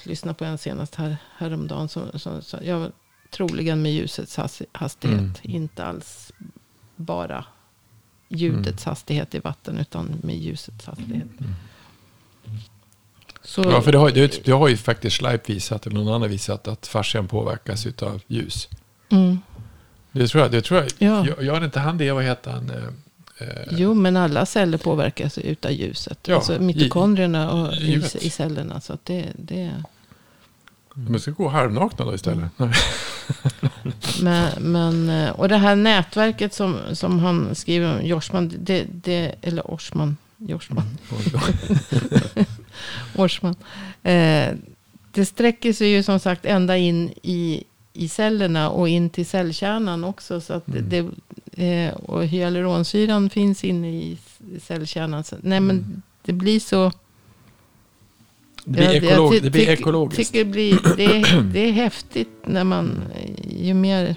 [0.03, 1.89] lyssnade på en senast här, häromdagen.
[1.89, 2.89] Som, som, som, ja,
[3.31, 5.19] troligen med ljusets has, hastighet.
[5.19, 5.33] Mm.
[5.43, 6.31] Inte alls
[6.95, 7.45] bara
[8.27, 9.77] ljudets hastighet i vatten.
[9.77, 11.27] Utan med ljusets hastighet.
[13.43, 16.29] Så, Ja, för det har, det, det har ju faktiskt Schleip visat, eller någon annan
[16.29, 18.69] visat, att fascian påverkas av ljus.
[19.09, 19.39] mm.
[20.11, 20.51] Det tror jag.
[20.51, 20.89] Det tror jag.
[20.97, 21.27] Ja.
[21.27, 22.71] Jag, jag har inte han det, vad heter han?
[23.41, 26.19] Eh, Jo, men alla celler påverkas utav ljuset.
[26.27, 28.81] Ja, alltså mitokondrierna och i- i, cellerna.
[28.81, 29.71] Så det, det,
[30.93, 32.59] Men ska gå halvnakna då istället.
[32.59, 32.71] Mm.
[34.21, 39.35] Men, men, eh, och det här nätverket som, som han skriver om, Jorsman, det, det,
[39.41, 40.83] eller Orsman, Jorsman,
[43.15, 43.55] Orsman.
[44.03, 44.53] Eh,
[45.11, 47.63] det sträcker sig ju som sagt ända in i,
[47.93, 50.41] i cellerna och in till cellkärnan också.
[50.41, 50.89] Så att Mm.
[50.89, 51.09] det,
[51.51, 54.17] eh, och hyaluronsyran finns inne i
[54.61, 55.23] cellkärnan.
[55.23, 56.01] Så, nej, men Mm.
[56.23, 56.91] det blir så...
[58.63, 60.31] Det blir, Jag- jag ekolog, ty- det blir ekologiskt.
[60.31, 63.01] Tycker det, blir, det, är, det är häftigt när man,
[63.49, 64.15] ju mer...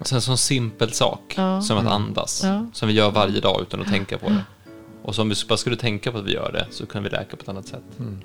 [0.00, 1.62] Sen en sån simpel sak Ja.
[1.62, 2.40] som att andas.
[2.44, 2.66] Ja.
[2.72, 4.44] Som vi gör varje dag utan att tänka på det.
[5.02, 7.10] Och så om vi bara skulle tänka på att vi gör det så kan vi
[7.10, 7.82] läka på ett annat sätt.
[7.98, 8.18] Mm.